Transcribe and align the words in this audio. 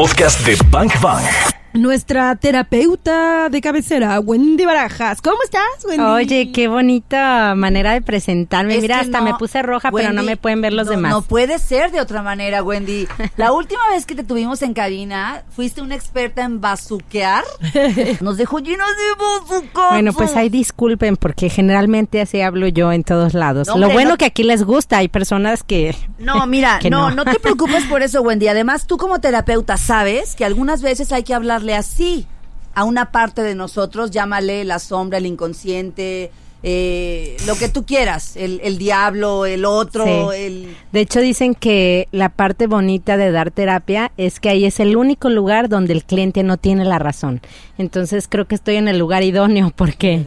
podcast 0.00 0.44
de 0.44 0.56
Bank 0.70 1.00
Bang. 1.00 1.59
Nuestra 1.72 2.34
terapeuta 2.36 3.48
de 3.48 3.60
cabecera, 3.60 4.18
Wendy 4.20 4.64
Barajas. 4.64 5.20
¿Cómo 5.22 5.36
estás, 5.44 5.62
Wendy? 5.86 6.02
Oye, 6.02 6.52
qué 6.52 6.66
bonita 6.68 7.54
manera 7.56 7.92
de 7.92 8.02
presentarme. 8.02 8.76
Es 8.76 8.82
Mira, 8.82 9.00
hasta 9.00 9.18
no, 9.20 9.24
me 9.26 9.34
puse 9.34 9.62
roja, 9.62 9.90
pero 9.92 10.12
no 10.12 10.22
me 10.22 10.36
pueden 10.36 10.60
ver 10.60 10.72
los 10.72 10.86
no- 10.86 10.92
demás. 10.92 11.12
No 11.12 11.22
puede 11.22 11.58
ser 11.58 11.92
de 11.92 12.00
otra 12.00 12.22
manera, 12.22 12.62
Wendy. 12.62 13.06
La 13.36 13.52
última 13.52 13.80
vez 13.90 14.06
que 14.06 14.14
te 14.14 14.24
tuvimos 14.24 14.62
en 14.62 14.74
cabina, 14.74 15.42
fuiste 15.50 15.80
una 15.80 15.94
experta 15.94 16.42
en 16.44 16.60
bazuquear. 16.60 17.44
Nos 18.20 18.36
dejó 18.36 18.58
llenos 18.58 18.88
de 18.88 19.24
bazucazos. 19.58 19.90
Bueno, 19.90 20.12
pues 20.12 20.34
ahí 20.36 20.48
disculpen 20.48 21.16
porque 21.16 21.48
generalmente 21.50 22.20
así 22.20 22.40
hablo 22.40 22.66
yo 22.68 22.92
en 22.92 23.04
todos 23.04 23.34
lados. 23.34 23.68
No, 23.68 23.74
Lo 23.76 23.86
hombre, 23.86 23.94
bueno 23.94 24.10
no- 24.12 24.18
que 24.18 24.24
aquí 24.24 24.42
les 24.42 24.64
gusta, 24.64 24.98
hay 24.98 25.08
personas 25.08 25.62
que 25.62 25.94
No, 26.18 26.46
mira, 26.46 26.78
que 26.82 26.90
no, 26.90 27.10
no. 27.10 27.24
no 27.24 27.32
te 27.32 27.38
preocupes 27.38 27.84
por 27.84 28.02
eso, 28.02 28.22
Wendy. 28.22 28.48
Además, 28.48 28.86
tú 28.86 28.96
como 28.96 29.20
terapeuta 29.20 29.76
sabes 29.76 30.34
que 30.34 30.44
algunas 30.44 30.82
veces 30.82 31.12
hay 31.12 31.22
que 31.22 31.34
así 31.74 32.26
a 32.74 32.84
una 32.84 33.10
parte 33.12 33.42
de 33.42 33.54
nosotros, 33.54 34.10
llámale 34.10 34.64
la 34.64 34.78
sombra, 34.78 35.18
el 35.18 35.26
inconsciente, 35.26 36.30
eh, 36.62 37.36
lo 37.46 37.56
que 37.56 37.68
tú 37.68 37.84
quieras, 37.86 38.36
el, 38.36 38.60
el 38.62 38.76
diablo, 38.78 39.46
el 39.46 39.64
otro, 39.64 40.04
Sí. 40.04 40.36
el... 40.36 40.76
De 40.92 41.00
hecho, 41.00 41.20
dicen 41.20 41.54
que 41.54 42.06
la 42.12 42.28
parte 42.28 42.66
bonita 42.66 43.16
de 43.16 43.30
dar 43.32 43.50
terapia 43.50 44.12
es 44.18 44.40
que 44.40 44.50
ahí 44.50 44.64
es 44.66 44.78
el 44.78 44.96
único 44.96 45.30
lugar 45.30 45.68
donde 45.68 45.94
el 45.94 46.04
cliente 46.04 46.42
no 46.42 46.58
tiene 46.58 46.84
la 46.84 46.98
razón. 46.98 47.40
Entonces, 47.78 48.26
creo 48.28 48.46
que 48.46 48.54
estoy 48.54 48.76
en 48.76 48.88
el 48.88 48.98
lugar 48.98 49.22
idóneo 49.22 49.72
porque 49.74 50.26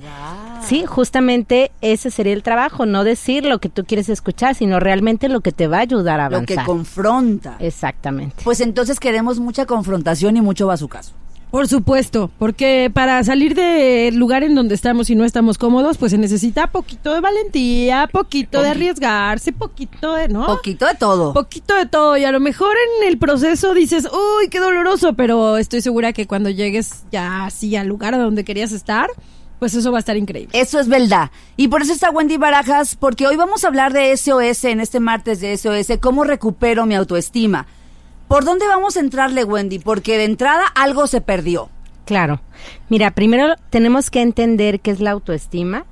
sí, 0.67 0.85
justamente 0.87 1.71
ese 1.81 2.09
sería 2.09 2.33
el 2.33 2.41
trabajo, 2.43 2.85
no 2.87 3.03
decir 3.03 3.45
lo 3.45 3.59
que 3.59 3.69
tú 3.69 3.85
quieres 3.85 4.09
escuchar, 4.09 4.55
sino 4.55 4.79
realmente 4.79 5.29
lo 5.29 5.41
que 5.41 5.51
te 5.51 5.67
va 5.67 5.77
a 5.77 5.81
ayudar 5.81 6.19
a 6.19 6.29
Lo 6.29 6.37
avanzar. 6.37 6.57
que 6.59 6.65
confronta. 6.65 7.57
Exactamente. 7.59 8.37
Pues 8.43 8.59
entonces 8.59 8.99
queremos 8.99 9.39
mucha 9.39 9.65
confrontación 9.67 10.35
y 10.35 10.41
mucho 10.41 10.65
bazucazo. 10.67 11.13
Por 11.53 11.67
supuesto, 11.67 12.31
porque 12.39 12.89
para 12.91 13.23
salir 13.23 13.53
del 13.53 14.15
lugar 14.15 14.41
en 14.41 14.55
donde 14.55 14.73
estamos 14.73 15.11
y 15.11 15.15
no 15.15 15.23
estamos 15.23 15.59
cómodos, 15.59 15.99
pues 15.99 16.11
se 16.11 16.17
necesita 16.17 16.71
poquito 16.71 17.13
de 17.13 17.21
valentía, 17.21 18.09
poquito 18.11 18.59
de 18.63 18.69
arriesgarse, 18.69 19.53
poquito 19.53 20.15
de, 20.15 20.29
¿no? 20.29 20.47
Poquito 20.47 20.87
de 20.87 20.95
todo. 20.95 21.31
Poquito 21.31 21.75
de 21.75 21.85
todo 21.85 22.17
y 22.17 22.25
a 22.25 22.31
lo 22.31 22.39
mejor 22.39 22.75
en 22.97 23.07
el 23.07 23.19
proceso 23.19 23.75
dices, 23.75 24.07
uy, 24.11 24.49
qué 24.49 24.59
doloroso, 24.59 25.13
pero 25.13 25.57
estoy 25.57 25.81
segura 25.81 26.11
que 26.11 26.25
cuando 26.25 26.49
llegues 26.49 27.03
ya 27.11 27.45
así 27.45 27.75
al 27.75 27.85
lugar 27.85 28.15
a 28.15 28.17
donde 28.17 28.43
querías 28.43 28.71
estar, 28.71 29.11
pues 29.59 29.75
eso 29.75 29.91
va 29.91 29.99
a 29.99 29.99
estar 29.99 30.17
increíble. 30.17 30.59
Eso 30.59 30.79
es 30.79 30.87
verdad. 30.87 31.29
Y 31.55 31.67
por 31.67 31.83
eso 31.83 31.93
está 31.93 32.09
Wendy 32.09 32.37
Barajas, 32.37 32.95
porque 32.95 33.27
hoy 33.27 33.35
vamos 33.35 33.63
a 33.63 33.67
hablar 33.67 33.93
de 33.93 34.17
SOS 34.17 34.63
en 34.63 34.79
este 34.79 34.99
martes 34.99 35.39
de 35.39 35.55
SOS, 35.55 35.99
cómo 36.01 36.23
recupero 36.23 36.87
mi 36.87 36.95
autoestima. 36.95 37.67
¿Por 38.33 38.45
dónde 38.45 38.67
vamos 38.67 38.97
a 38.97 38.99
entrarle, 38.99 39.43
Wendy? 39.43 39.77
Porque 39.77 40.17
de 40.17 40.23
entrada 40.23 40.63
algo 40.73 41.05
se 41.05 41.21
perdió. 41.21 41.69
Claro. 42.03 42.41
Mira, 42.89 43.11
primero 43.11 43.53
tenemos 43.69 44.09
que 44.09 44.23
entender 44.23 44.79
qué 44.79 44.89
es 44.89 44.99
la 45.01 45.11
autoestima, 45.11 45.85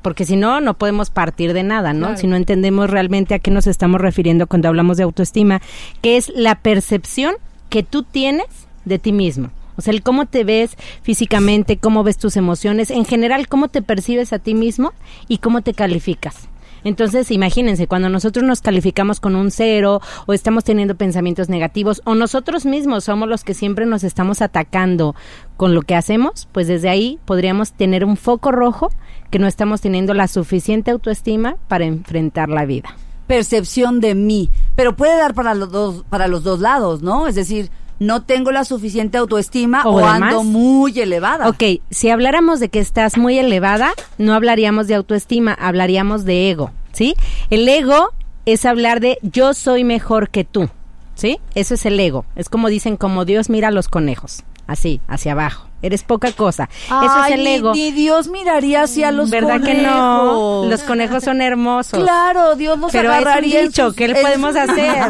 porque 0.00 0.24
si 0.24 0.36
no, 0.36 0.60
no 0.60 0.74
podemos 0.74 1.10
partir 1.10 1.52
de 1.52 1.64
nada, 1.64 1.92
¿no? 1.92 2.06
Claro. 2.06 2.18
Si 2.18 2.28
no 2.28 2.36
entendemos 2.36 2.88
realmente 2.88 3.34
a 3.34 3.40
qué 3.40 3.50
nos 3.50 3.66
estamos 3.66 4.00
refiriendo 4.00 4.46
cuando 4.46 4.68
hablamos 4.68 4.96
de 4.96 5.02
autoestima, 5.02 5.60
que 6.02 6.16
es 6.16 6.28
la 6.36 6.54
percepción 6.54 7.34
que 7.68 7.82
tú 7.82 8.04
tienes 8.04 8.46
de 8.84 9.00
ti 9.00 9.10
mismo. 9.10 9.50
O 9.74 9.82
sea, 9.82 9.92
el 9.92 10.04
cómo 10.04 10.26
te 10.26 10.44
ves 10.44 10.76
físicamente, 11.02 11.78
cómo 11.78 12.04
ves 12.04 12.16
tus 12.16 12.36
emociones, 12.36 12.92
en 12.92 13.04
general, 13.04 13.48
cómo 13.48 13.66
te 13.66 13.82
percibes 13.82 14.32
a 14.32 14.38
ti 14.38 14.54
mismo 14.54 14.92
y 15.26 15.38
cómo 15.38 15.62
te 15.62 15.74
calificas. 15.74 16.48
Entonces, 16.84 17.30
imagínense, 17.30 17.86
cuando 17.86 18.08
nosotros 18.08 18.44
nos 18.44 18.60
calificamos 18.60 19.20
con 19.20 19.36
un 19.36 19.50
cero 19.50 20.00
o 20.26 20.32
estamos 20.32 20.64
teniendo 20.64 20.96
pensamientos 20.96 21.48
negativos 21.48 22.02
o 22.04 22.14
nosotros 22.14 22.66
mismos 22.66 23.04
somos 23.04 23.28
los 23.28 23.44
que 23.44 23.54
siempre 23.54 23.86
nos 23.86 24.04
estamos 24.04 24.42
atacando 24.42 25.14
con 25.56 25.74
lo 25.74 25.82
que 25.82 25.94
hacemos, 25.94 26.48
pues 26.52 26.66
desde 26.66 26.88
ahí 26.88 27.18
podríamos 27.24 27.72
tener 27.72 28.04
un 28.04 28.16
foco 28.16 28.50
rojo 28.50 28.90
que 29.30 29.38
no 29.38 29.46
estamos 29.46 29.80
teniendo 29.80 30.14
la 30.14 30.28
suficiente 30.28 30.90
autoestima 30.90 31.56
para 31.68 31.84
enfrentar 31.84 32.48
la 32.48 32.64
vida. 32.64 32.96
Percepción 33.26 34.00
de 34.00 34.14
mí. 34.14 34.50
Pero 34.76 34.96
puede 34.96 35.16
dar 35.16 35.34
para 35.34 35.54
los 35.54 35.70
dos, 35.70 36.04
para 36.08 36.28
los 36.28 36.42
dos 36.42 36.60
lados, 36.60 37.02
¿no? 37.02 37.26
Es 37.28 37.34
decir, 37.34 37.70
no 38.02 38.22
tengo 38.22 38.50
la 38.52 38.64
suficiente 38.64 39.18
autoestima 39.18 39.82
O 39.84 40.04
ando 40.04 40.42
muy 40.42 40.98
elevada. 40.98 41.48
Ok, 41.48 41.62
si 41.90 42.10
habláramos 42.10 42.60
de 42.60 42.68
que 42.68 42.80
estás 42.80 43.16
muy 43.16 43.38
elevada, 43.38 43.92
no 44.18 44.34
hablaríamos 44.34 44.88
de 44.88 44.94
autoestima, 44.94 45.54
hablaríamos 45.54 46.24
de 46.24 46.50
ego, 46.50 46.72
¿sí? 46.92 47.14
El 47.50 47.68
ego 47.68 48.12
es 48.44 48.66
hablar 48.66 49.00
de 49.00 49.18
yo 49.22 49.54
soy 49.54 49.84
mejor 49.84 50.30
que 50.30 50.44
tú, 50.44 50.68
¿sí? 51.14 51.38
Eso 51.54 51.74
es 51.74 51.86
el 51.86 51.98
ego. 52.00 52.24
Es 52.36 52.48
como 52.48 52.68
dicen, 52.68 52.96
como 52.96 53.24
Dios 53.24 53.50
mira 53.50 53.68
a 53.68 53.70
los 53.70 53.88
conejos, 53.88 54.42
así, 54.66 55.00
hacia 55.08 55.32
abajo. 55.32 55.68
Eres 55.84 56.04
poca 56.04 56.30
cosa. 56.30 56.68
Eso 56.84 56.94
Ay, 57.00 57.32
es 57.32 57.38
el 57.40 57.44
ni- 57.44 57.54
ego. 57.54 57.72
Ni, 57.74 57.90
Dios 57.90 58.28
miraría 58.28 58.82
hacia 58.82 59.10
los 59.10 59.30
¿Verdad 59.30 59.58
conejos. 59.60 59.66
que 59.76 59.82
no? 59.82 60.64
Los 60.68 60.82
conejos 60.82 61.24
son 61.24 61.40
hermosos. 61.42 61.98
Claro, 62.00 62.54
Dios 62.54 62.78
los 62.78 62.92
Pero 62.92 63.10
es 63.12 63.18
un 63.18 63.22
agarraría 63.26 63.60
en 63.62 63.66
dicho, 63.66 63.86
sus- 63.88 63.96
¿qué 63.96 64.06
le 64.06 64.22
podemos 64.22 64.50
sus- 64.50 64.58
hacer? 64.70 65.02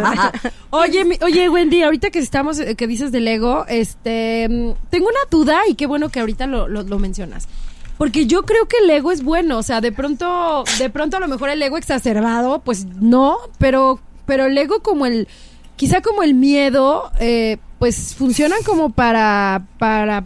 Oye, 0.70 1.04
mi- 1.04 1.18
oye, 1.22 1.50
Wendy, 1.50 1.82
ahorita 1.82 2.08
que 2.10 2.18
estamos, 2.20 2.58
eh, 2.58 2.74
que 2.74 2.86
dices 2.86 3.12
del 3.12 3.28
ego, 3.28 3.66
este, 3.68 4.48
mm, 4.48 4.70
tengo 4.88 5.08
una 5.08 5.20
duda 5.30 5.60
y 5.68 5.74
qué 5.74 5.86
bueno 5.86 6.08
que 6.08 6.20
ahorita 6.20 6.46
lo, 6.46 6.66
lo, 6.68 6.82
lo 6.84 6.98
mencionas. 6.98 7.46
Porque 7.98 8.24
yo 8.24 8.44
creo 8.44 8.66
que 8.66 8.78
el 8.78 8.88
ego 8.88 9.12
es 9.12 9.22
bueno, 9.22 9.58
o 9.58 9.62
sea, 9.62 9.82
de 9.82 9.92
pronto, 9.92 10.64
de 10.78 10.88
pronto 10.88 11.18
a 11.18 11.20
lo 11.20 11.28
mejor 11.28 11.50
el 11.50 11.60
ego 11.62 11.76
exacerbado, 11.76 12.60
pues 12.60 12.86
no, 12.86 13.36
pero, 13.58 14.00
pero 14.24 14.46
el 14.46 14.56
ego 14.56 14.80
como 14.80 15.04
el, 15.04 15.28
quizá 15.82 16.00
como 16.00 16.22
el 16.22 16.34
miedo, 16.34 17.10
eh, 17.18 17.56
pues 17.80 18.14
funcionan 18.14 18.62
como 18.62 18.90
para, 18.90 19.66
para 19.80 20.22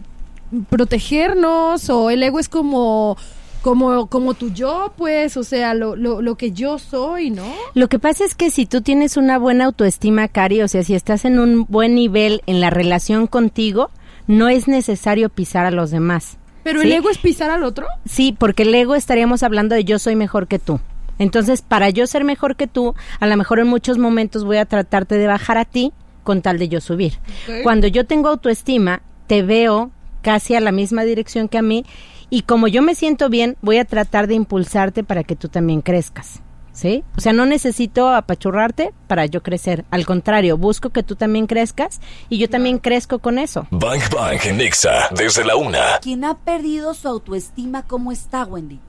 protegernos, 0.69 1.89
o 1.89 2.11
el 2.11 2.21
ego 2.21 2.37
es 2.37 2.47
como, 2.47 3.17
como, 3.63 4.05
como 4.05 4.35
tu 4.35 4.51
yo, 4.53 4.93
pues, 4.95 5.35
o 5.35 5.43
sea, 5.43 5.73
lo, 5.73 5.95
lo, 5.95 6.21
lo 6.21 6.35
que 6.35 6.51
yo 6.51 6.77
soy, 6.77 7.31
¿no? 7.31 7.43
Lo 7.73 7.89
que 7.89 7.97
pasa 7.97 8.23
es 8.23 8.35
que 8.35 8.51
si 8.51 8.67
tú 8.67 8.81
tienes 8.81 9.17
una 9.17 9.39
buena 9.39 9.65
autoestima, 9.65 10.27
Cari, 10.27 10.61
o 10.61 10.67
sea, 10.67 10.83
si 10.83 10.93
estás 10.93 11.25
en 11.25 11.39
un 11.39 11.65
buen 11.67 11.95
nivel 11.95 12.43
en 12.45 12.61
la 12.61 12.69
relación 12.69 13.25
contigo, 13.25 13.89
no 14.27 14.49
es 14.49 14.67
necesario 14.67 15.29
pisar 15.29 15.65
a 15.65 15.71
los 15.71 15.89
demás. 15.89 16.37
Pero 16.61 16.81
¿sí? 16.81 16.85
el 16.85 16.93
ego 16.93 17.09
es 17.09 17.17
pisar 17.17 17.49
al 17.49 17.63
otro. 17.63 17.87
Sí, 18.05 18.31
porque 18.37 18.61
el 18.61 18.75
ego 18.75 18.93
estaríamos 18.93 19.41
hablando 19.41 19.73
de 19.73 19.85
yo 19.85 19.97
soy 19.97 20.15
mejor 20.15 20.47
que 20.47 20.59
tú. 20.59 20.79
Entonces, 21.19 21.61
para 21.61 21.89
yo 21.89 22.07
ser 22.07 22.23
mejor 22.23 22.55
que 22.55 22.67
tú, 22.67 22.95
a 23.19 23.27
lo 23.27 23.37
mejor 23.37 23.59
en 23.59 23.67
muchos 23.67 23.97
momentos 23.97 24.43
voy 24.43 24.57
a 24.57 24.65
tratarte 24.65 25.17
de 25.17 25.27
bajar 25.27 25.57
a 25.57 25.65
ti 25.65 25.93
con 26.23 26.41
tal 26.41 26.59
de 26.59 26.69
yo 26.69 26.81
subir. 26.81 27.19
Cuando 27.63 27.87
yo 27.87 28.05
tengo 28.05 28.29
autoestima, 28.29 29.01
te 29.27 29.43
veo 29.43 29.91
casi 30.21 30.55
a 30.55 30.59
la 30.59 30.71
misma 30.71 31.03
dirección 31.03 31.47
que 31.47 31.57
a 31.57 31.61
mí 31.61 31.85
y 32.29 32.41
como 32.41 32.67
yo 32.67 32.81
me 32.81 32.95
siento 32.95 33.29
bien, 33.29 33.55
voy 33.61 33.77
a 33.77 33.85
tratar 33.85 34.27
de 34.27 34.33
impulsarte 34.33 35.03
para 35.03 35.23
que 35.23 35.35
tú 35.35 35.47
también 35.47 35.81
crezcas. 35.81 36.41
¿Sí? 36.73 37.03
O 37.17 37.21
sea, 37.21 37.33
no 37.33 37.47
necesito 37.47 38.09
apachurrarte 38.09 38.93
para 39.07 39.25
yo 39.25 39.41
crecer. 39.41 39.83
Al 39.89 40.05
contrario, 40.05 40.57
busco 40.57 40.91
que 40.91 41.01
tú 41.01 41.15
también 41.15 41.47
crezcas 41.47 41.99
y 42.29 42.37
yo 42.37 42.49
también 42.49 42.77
crezco 42.77 43.17
con 43.17 43.39
eso. 43.39 43.65
Bang 43.71 44.01
Bang 44.13 44.39
en 44.45 44.57
Nexa 44.57 45.09
desde 45.15 45.43
la 45.43 45.55
una. 45.55 45.97
Quien 46.03 46.23
ha 46.23 46.37
perdido 46.37 46.93
su 46.93 47.07
autoestima, 47.07 47.81
¿cómo 47.81 48.11
está, 48.11 48.43
Wendy? 48.43 48.79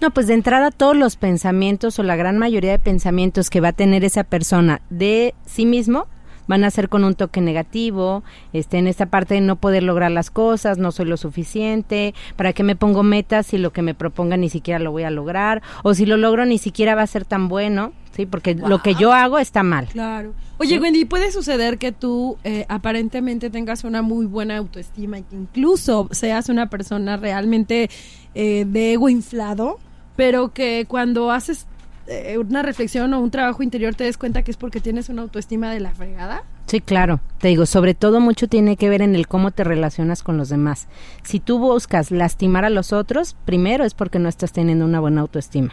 No, 0.00 0.10
pues 0.10 0.26
de 0.26 0.34
entrada 0.34 0.70
todos 0.70 0.96
los 0.96 1.16
pensamientos 1.16 1.98
o 1.98 2.02
la 2.02 2.16
gran 2.16 2.38
mayoría 2.38 2.72
de 2.72 2.78
pensamientos 2.78 3.50
que 3.50 3.60
va 3.60 3.68
a 3.68 3.72
tener 3.72 4.04
esa 4.04 4.24
persona 4.24 4.80
de 4.90 5.34
sí 5.46 5.66
mismo 5.66 6.06
van 6.48 6.64
a 6.64 6.70
ser 6.70 6.88
con 6.88 7.04
un 7.04 7.14
toque 7.14 7.40
negativo, 7.40 8.24
este, 8.52 8.78
en 8.78 8.88
esta 8.88 9.06
parte 9.06 9.34
de 9.34 9.40
no 9.40 9.56
poder 9.56 9.84
lograr 9.84 10.10
las 10.10 10.30
cosas, 10.30 10.78
no 10.78 10.90
soy 10.90 11.04
lo 11.06 11.16
suficiente, 11.16 12.14
para 12.34 12.52
qué 12.52 12.64
me 12.64 12.74
pongo 12.74 13.04
metas 13.04 13.46
si 13.46 13.58
lo 13.58 13.72
que 13.72 13.82
me 13.82 13.94
proponga 13.94 14.36
ni 14.36 14.48
siquiera 14.48 14.80
lo 14.80 14.90
voy 14.90 15.04
a 15.04 15.10
lograr, 15.10 15.62
o 15.84 15.94
si 15.94 16.06
lo 16.06 16.16
logro 16.16 16.46
ni 16.46 16.58
siquiera 16.58 16.96
va 16.96 17.02
a 17.02 17.06
ser 17.06 17.24
tan 17.24 17.48
bueno, 17.48 17.92
sí, 18.18 18.26
porque 18.26 18.56
lo 18.56 18.82
que 18.82 18.96
yo 18.96 19.12
hago 19.12 19.38
está 19.38 19.62
mal. 19.62 19.86
Claro. 19.86 20.34
Oye, 20.58 20.80
Wendy, 20.80 21.04
¿puede 21.04 21.30
suceder 21.30 21.78
que 21.78 21.92
tú 21.92 22.36
eh, 22.42 22.66
aparentemente 22.68 23.48
tengas 23.48 23.84
una 23.84 24.02
muy 24.02 24.26
buena 24.26 24.56
autoestima 24.56 25.20
y 25.20 25.22
que 25.22 25.36
incluso 25.36 26.08
seas 26.10 26.48
una 26.48 26.68
persona 26.68 27.16
realmente 27.16 27.88
eh, 28.34 28.64
de 28.66 28.94
ego 28.94 29.08
inflado, 29.08 29.78
pero 30.16 30.52
que 30.52 30.84
cuando 30.88 31.30
haces 31.30 31.68
eh, 32.08 32.38
una 32.38 32.62
reflexión 32.62 33.14
o 33.14 33.20
un 33.20 33.30
trabajo 33.30 33.62
interior 33.62 33.94
te 33.94 34.02
des 34.02 34.18
cuenta 34.18 34.42
que 34.42 34.50
es 34.50 34.56
porque 34.56 34.80
tienes 34.80 35.08
una 35.08 35.22
autoestima 35.22 35.70
de 35.70 35.78
la 35.78 35.92
fregada? 35.92 36.42
Sí, 36.66 36.80
claro. 36.80 37.20
Te 37.38 37.48
digo, 37.48 37.66
sobre 37.66 37.94
todo 37.94 38.18
mucho 38.18 38.48
tiene 38.48 38.76
que 38.76 38.88
ver 38.88 39.00
en 39.00 39.14
el 39.14 39.28
cómo 39.28 39.52
te 39.52 39.62
relacionas 39.62 40.24
con 40.24 40.36
los 40.36 40.48
demás. 40.48 40.88
Si 41.22 41.38
tú 41.38 41.60
buscas 41.60 42.10
lastimar 42.10 42.64
a 42.64 42.70
los 42.70 42.92
otros, 42.92 43.36
primero 43.44 43.84
es 43.84 43.94
porque 43.94 44.18
no 44.18 44.28
estás 44.28 44.52
teniendo 44.52 44.84
una 44.84 44.98
buena 44.98 45.20
autoestima. 45.20 45.72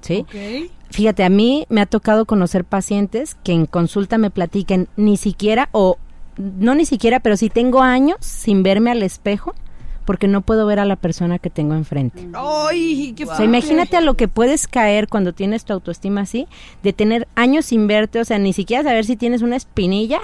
¿Sí? 0.00 0.24
Fíjate, 0.90 1.24
a 1.24 1.28
mí 1.28 1.66
me 1.68 1.80
ha 1.80 1.86
tocado 1.86 2.24
conocer 2.24 2.64
pacientes 2.64 3.36
que 3.44 3.52
en 3.52 3.66
consulta 3.66 4.18
me 4.18 4.30
platiquen 4.30 4.88
ni 4.96 5.16
siquiera, 5.16 5.68
o 5.72 5.98
no 6.36 6.74
ni 6.74 6.84
siquiera, 6.84 7.20
pero 7.20 7.36
si 7.36 7.48
tengo 7.48 7.82
años 7.82 8.16
sin 8.20 8.62
verme 8.62 8.90
al 8.90 9.02
espejo, 9.02 9.54
porque 10.04 10.26
no 10.26 10.40
puedo 10.40 10.66
ver 10.66 10.80
a 10.80 10.84
la 10.84 10.96
persona 10.96 11.38
que 11.38 11.50
tengo 11.50 11.74
enfrente. 11.74 12.26
¡Ay, 12.32 13.12
qué 13.16 13.24
O 13.24 13.36
sea, 13.36 13.44
imagínate 13.44 13.96
a 13.96 14.00
lo 14.00 14.14
que 14.14 14.26
puedes 14.26 14.66
caer 14.66 15.06
cuando 15.06 15.32
tienes 15.32 15.64
tu 15.64 15.72
autoestima 15.72 16.22
así, 16.22 16.48
de 16.82 16.92
tener 16.92 17.28
años 17.36 17.66
sin 17.66 17.86
verte, 17.86 18.18
o 18.18 18.24
sea, 18.24 18.38
ni 18.38 18.52
siquiera 18.52 18.82
saber 18.82 19.04
si 19.04 19.14
tienes 19.14 19.42
una 19.42 19.56
espinilla, 19.56 20.20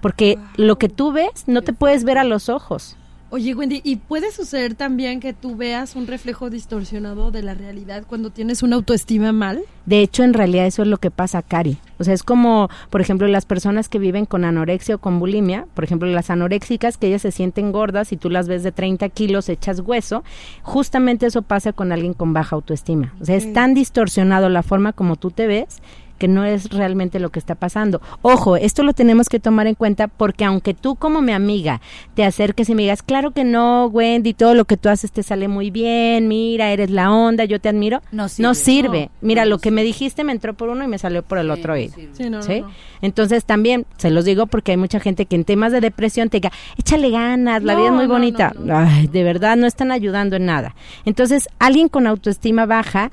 porque 0.00 0.38
lo 0.56 0.78
que 0.78 0.88
tú 0.88 1.10
ves 1.10 1.48
no 1.48 1.62
te 1.62 1.72
puedes 1.72 2.04
ver 2.04 2.18
a 2.18 2.24
los 2.24 2.48
ojos. 2.48 2.96
Oye, 3.34 3.52
Wendy, 3.52 3.80
¿y 3.82 3.96
puede 3.96 4.30
suceder 4.30 4.76
también 4.76 5.18
que 5.18 5.32
tú 5.32 5.56
veas 5.56 5.96
un 5.96 6.06
reflejo 6.06 6.50
distorsionado 6.50 7.32
de 7.32 7.42
la 7.42 7.54
realidad 7.54 8.04
cuando 8.06 8.30
tienes 8.30 8.62
una 8.62 8.76
autoestima 8.76 9.32
mal? 9.32 9.62
De 9.86 10.02
hecho, 10.02 10.22
en 10.22 10.34
realidad 10.34 10.66
eso 10.66 10.82
es 10.82 10.88
lo 10.88 10.98
que 10.98 11.10
pasa, 11.10 11.42
Cari. 11.42 11.76
O 11.98 12.04
sea, 12.04 12.14
es 12.14 12.22
como, 12.22 12.68
por 12.90 13.00
ejemplo, 13.00 13.26
las 13.26 13.44
personas 13.44 13.88
que 13.88 13.98
viven 13.98 14.24
con 14.24 14.44
anorexia 14.44 14.94
o 14.94 14.98
con 14.98 15.18
bulimia, 15.18 15.66
por 15.74 15.82
ejemplo, 15.82 16.08
las 16.08 16.30
anoréxicas 16.30 16.96
que 16.96 17.08
ellas 17.08 17.22
se 17.22 17.32
sienten 17.32 17.72
gordas 17.72 18.12
y 18.12 18.16
tú 18.16 18.30
las 18.30 18.46
ves 18.46 18.62
de 18.62 18.70
30 18.70 19.08
kilos 19.08 19.48
hechas 19.48 19.80
hueso, 19.80 20.22
justamente 20.62 21.26
eso 21.26 21.42
pasa 21.42 21.72
con 21.72 21.90
alguien 21.90 22.14
con 22.14 22.34
baja 22.34 22.54
autoestima. 22.54 23.14
O 23.20 23.24
sea, 23.24 23.34
es 23.34 23.52
tan 23.52 23.74
distorsionado 23.74 24.48
la 24.48 24.62
forma 24.62 24.92
como 24.92 25.16
tú 25.16 25.32
te 25.32 25.48
ves 25.48 25.80
que 26.18 26.28
no 26.28 26.44
es 26.44 26.70
realmente 26.70 27.18
lo 27.20 27.30
que 27.30 27.38
está 27.38 27.54
pasando. 27.54 28.00
Ojo, 28.22 28.56
esto 28.56 28.82
lo 28.82 28.92
tenemos 28.92 29.28
que 29.28 29.40
tomar 29.40 29.66
en 29.66 29.74
cuenta 29.74 30.08
porque 30.08 30.44
aunque 30.44 30.74
tú 30.74 30.94
como 30.96 31.20
mi 31.22 31.32
amiga 31.32 31.80
te 32.14 32.24
acerques 32.24 32.68
y 32.68 32.74
me 32.74 32.82
digas, 32.82 33.02
claro 33.02 33.30
que 33.32 33.44
no, 33.44 33.86
Wendy, 33.86 34.34
todo 34.34 34.54
lo 34.54 34.64
que 34.64 34.76
tú 34.76 34.88
haces 34.88 35.12
te 35.12 35.22
sale 35.22 35.48
muy 35.48 35.70
bien, 35.70 36.28
mira, 36.28 36.70
eres 36.72 36.90
la 36.90 37.10
onda, 37.12 37.44
yo 37.44 37.60
te 37.60 37.68
admiro, 37.68 38.00
No 38.12 38.24
no 38.24 38.28
sirve. 38.28 38.54
sirve. 38.54 39.00
No, 39.20 39.26
mira, 39.28 39.44
no 39.44 39.50
lo 39.50 39.58
que 39.58 39.70
me 39.70 39.82
sirve. 39.82 39.86
dijiste 39.88 40.24
me 40.24 40.32
entró 40.32 40.54
por 40.54 40.68
uno 40.68 40.84
y 40.84 40.88
me 40.88 40.98
salió 40.98 41.22
por 41.22 41.38
el 41.38 41.46
Sí, 41.46 41.50
otro 41.52 41.72
oído. 41.74 41.94
sirve. 41.94 42.14
Sí, 42.14 42.22
no, 42.24 42.38
no, 42.38 42.42
¿sí? 42.42 42.60
no. 42.60 42.70
Entonces 43.02 43.44
también, 43.44 43.86
se 43.98 44.10
los 44.10 44.24
digo 44.24 44.46
porque 44.46 44.72
hay 44.72 44.76
mucha 44.78 45.00
gente 45.00 45.26
que 45.26 45.36
en 45.36 45.44
temas 45.44 45.72
de 45.72 45.80
depresión 45.80 46.30
te 46.30 46.38
diga, 46.38 46.52
échale 46.78 47.10
ganas, 47.10 47.62
la 47.62 47.74
vida 47.74 47.86
es 47.88 47.92
muy 47.92 48.06
no, 48.06 48.12
bonita. 48.14 48.52
no, 48.58 48.64
no. 48.66 48.78
Ay, 48.78 49.06
de 49.08 49.22
verdad 49.24 49.56
no 49.56 49.66
están 49.66 49.92
ayudando 49.92 50.36
en 50.36 50.46
nada. 50.46 50.74
Entonces, 51.04 51.48
alguien 51.58 51.88
con 51.88 52.06
autoestima 52.06 52.66
baja 52.66 53.10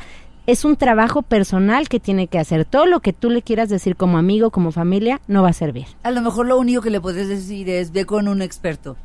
es 0.47 0.65
un 0.65 0.75
trabajo 0.75 1.21
personal 1.21 1.87
que 1.89 1.99
tiene 1.99 2.27
que 2.27 2.39
hacer. 2.39 2.65
Todo 2.65 2.85
lo 2.85 2.99
que 2.99 3.13
tú 3.13 3.29
le 3.29 3.41
quieras 3.41 3.69
decir 3.69 3.95
como 3.95 4.17
amigo, 4.17 4.49
como 4.51 4.71
familia, 4.71 5.21
no 5.27 5.43
va 5.43 5.49
a 5.49 5.53
servir. 5.53 5.85
A 6.03 6.11
lo 6.11 6.21
mejor 6.21 6.47
lo 6.47 6.57
único 6.57 6.81
que 6.81 6.89
le 6.89 6.99
podrías 7.01 7.27
decir 7.27 7.69
es 7.69 7.91
ve 7.91 8.05
con 8.05 8.27
un 8.27 8.41
experto. 8.41 8.97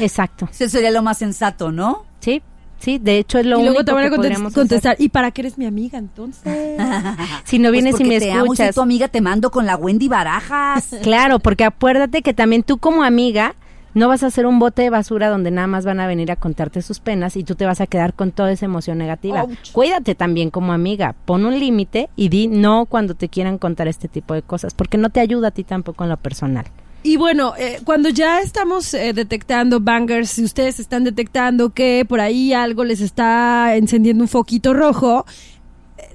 Exacto. 0.00 0.48
Eso 0.52 0.68
sería 0.68 0.90
lo 0.90 1.02
más 1.02 1.18
sensato, 1.18 1.72
¿no? 1.72 2.04
Sí, 2.20 2.42
sí, 2.78 2.98
de 2.98 3.18
hecho 3.18 3.38
es 3.38 3.46
lo 3.46 3.56
y 3.56 3.62
único 3.62 3.72
luego 3.72 3.84
te 3.84 3.92
van 3.92 4.04
a 4.04 4.06
que 4.08 4.14
contest- 4.14 4.16
podríamos 4.18 4.52
hacer. 4.52 4.60
contestar, 4.62 4.96
¿y 5.00 5.08
para 5.08 5.30
qué 5.32 5.40
eres 5.42 5.58
mi 5.58 5.66
amiga 5.66 5.98
entonces? 5.98 6.78
Si 7.44 7.58
no 7.58 7.70
vienes 7.70 7.92
Pues 7.96 8.00
y 8.02 8.08
me 8.08 8.20
te 8.20 8.30
amo 8.32 8.44
escuchas. 8.44 8.74
tu 8.74 8.80
amiga, 8.80 9.08
te 9.08 9.20
mando 9.20 9.50
con 9.50 9.66
la 9.66 9.76
Wendy 9.76 10.08
Barajas. 10.08 10.90
Claro, 11.02 11.38
porque 11.40 11.64
acuérdate 11.64 12.22
que 12.22 12.32
también 12.34 12.62
tú 12.62 12.78
como 12.78 13.02
amiga 13.02 13.54
no 13.94 14.08
vas 14.08 14.22
a 14.22 14.30
ser 14.30 14.46
un 14.46 14.58
bote 14.58 14.82
de 14.82 14.90
basura 14.90 15.28
donde 15.28 15.50
nada 15.50 15.66
más 15.66 15.84
van 15.84 16.00
a 16.00 16.06
venir 16.06 16.30
a 16.30 16.36
contarte 16.36 16.82
sus 16.82 17.00
penas 17.00 17.36
y 17.36 17.44
tú 17.44 17.54
te 17.54 17.64
vas 17.64 17.80
a 17.80 17.86
quedar 17.86 18.14
con 18.14 18.32
toda 18.32 18.52
esa 18.52 18.66
emoción 18.66 18.98
negativa. 18.98 19.42
Ouch. 19.42 19.72
Cuídate 19.72 20.14
también 20.14 20.50
como 20.50 20.72
amiga, 20.72 21.14
pon 21.24 21.46
un 21.46 21.58
límite 21.58 22.10
y 22.16 22.28
di 22.28 22.48
no 22.48 22.86
cuando 22.86 23.14
te 23.14 23.28
quieran 23.28 23.58
contar 23.58 23.88
este 23.88 24.08
tipo 24.08 24.34
de 24.34 24.42
cosas, 24.42 24.74
porque 24.74 24.98
no 24.98 25.10
te 25.10 25.20
ayuda 25.20 25.48
a 25.48 25.50
ti 25.52 25.64
tampoco 25.64 26.04
en 26.04 26.10
lo 26.10 26.16
personal. 26.16 26.66
Y 27.06 27.18
bueno, 27.18 27.52
eh, 27.58 27.80
cuando 27.84 28.08
ya 28.08 28.40
estamos 28.40 28.94
eh, 28.94 29.12
detectando 29.12 29.78
bangers, 29.78 30.30
si 30.30 30.42
ustedes 30.42 30.80
están 30.80 31.04
detectando 31.04 31.68
que 31.68 32.06
por 32.08 32.18
ahí 32.18 32.54
algo 32.54 32.82
les 32.82 33.02
está 33.02 33.76
encendiendo 33.76 34.24
un 34.24 34.28
foquito 34.28 34.72
rojo, 34.72 35.26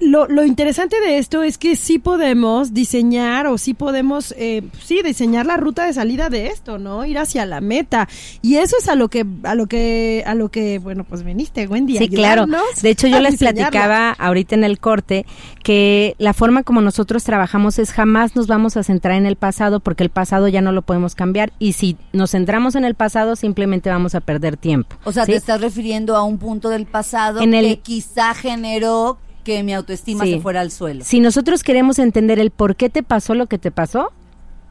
lo, 0.00 0.26
lo 0.28 0.44
interesante 0.44 1.00
de 1.00 1.18
esto 1.18 1.42
es 1.42 1.58
que 1.58 1.76
sí 1.76 1.98
podemos 1.98 2.72
diseñar 2.74 3.46
o 3.46 3.58
sí 3.58 3.74
podemos, 3.74 4.34
eh, 4.38 4.62
sí, 4.82 5.00
diseñar 5.04 5.46
la 5.46 5.56
ruta 5.56 5.84
de 5.84 5.92
salida 5.92 6.28
de 6.30 6.46
esto, 6.46 6.78
¿no? 6.78 7.04
Ir 7.04 7.18
hacia 7.18 7.44
la 7.46 7.60
meta. 7.60 8.08
Y 8.42 8.56
eso 8.56 8.76
es 8.78 8.88
a 8.88 8.94
lo 8.94 9.08
que, 9.08 9.26
a 9.44 9.54
lo 9.54 9.66
que, 9.66 10.22
a 10.26 10.34
lo 10.34 10.48
que, 10.50 10.78
bueno, 10.78 11.04
pues 11.04 11.22
veniste, 11.22 11.66
Wendy. 11.66 11.98
Sí, 11.98 12.08
claro. 12.08 12.46
De 12.82 12.90
hecho, 12.90 13.06
yo 13.06 13.20
les 13.20 13.32
diseñarla. 13.32 13.70
platicaba 13.70 14.10
ahorita 14.12 14.54
en 14.54 14.64
el 14.64 14.78
corte 14.80 15.26
que 15.62 16.14
la 16.18 16.32
forma 16.32 16.62
como 16.62 16.80
nosotros 16.80 17.24
trabajamos 17.24 17.78
es 17.78 17.92
jamás 17.92 18.34
nos 18.36 18.46
vamos 18.46 18.76
a 18.76 18.82
centrar 18.82 19.16
en 19.16 19.26
el 19.26 19.36
pasado 19.36 19.80
porque 19.80 20.02
el 20.02 20.10
pasado 20.10 20.48
ya 20.48 20.60
no 20.62 20.72
lo 20.72 20.82
podemos 20.82 21.14
cambiar 21.14 21.52
y 21.58 21.74
si 21.74 21.96
nos 22.12 22.30
centramos 22.30 22.74
en 22.74 22.84
el 22.84 22.94
pasado 22.94 23.36
simplemente 23.36 23.90
vamos 23.90 24.14
a 24.14 24.20
perder 24.20 24.56
tiempo. 24.56 24.96
O 25.04 25.12
sea, 25.12 25.26
¿sí? 25.26 25.32
te 25.32 25.36
estás 25.38 25.60
refiriendo 25.60 26.16
a 26.16 26.22
un 26.24 26.38
punto 26.38 26.68
del 26.70 26.86
pasado 26.86 27.40
En 27.40 27.54
el- 27.54 27.66
que 27.66 27.76
quizá 27.80 28.34
generó 28.34 29.18
que 29.40 29.62
mi 29.62 29.74
autoestima 29.74 30.24
Sí. 30.24 30.34
se 30.34 30.40
fuera 30.40 30.60
al 30.60 30.70
suelo. 30.70 31.04
Si 31.04 31.20
nosotros 31.20 31.62
queremos 31.62 31.98
entender 31.98 32.38
el 32.38 32.50
por 32.50 32.76
qué 32.76 32.88
te 32.90 33.02
pasó 33.02 33.34
lo 33.34 33.46
que 33.46 33.58
te 33.58 33.70
pasó, 33.70 34.12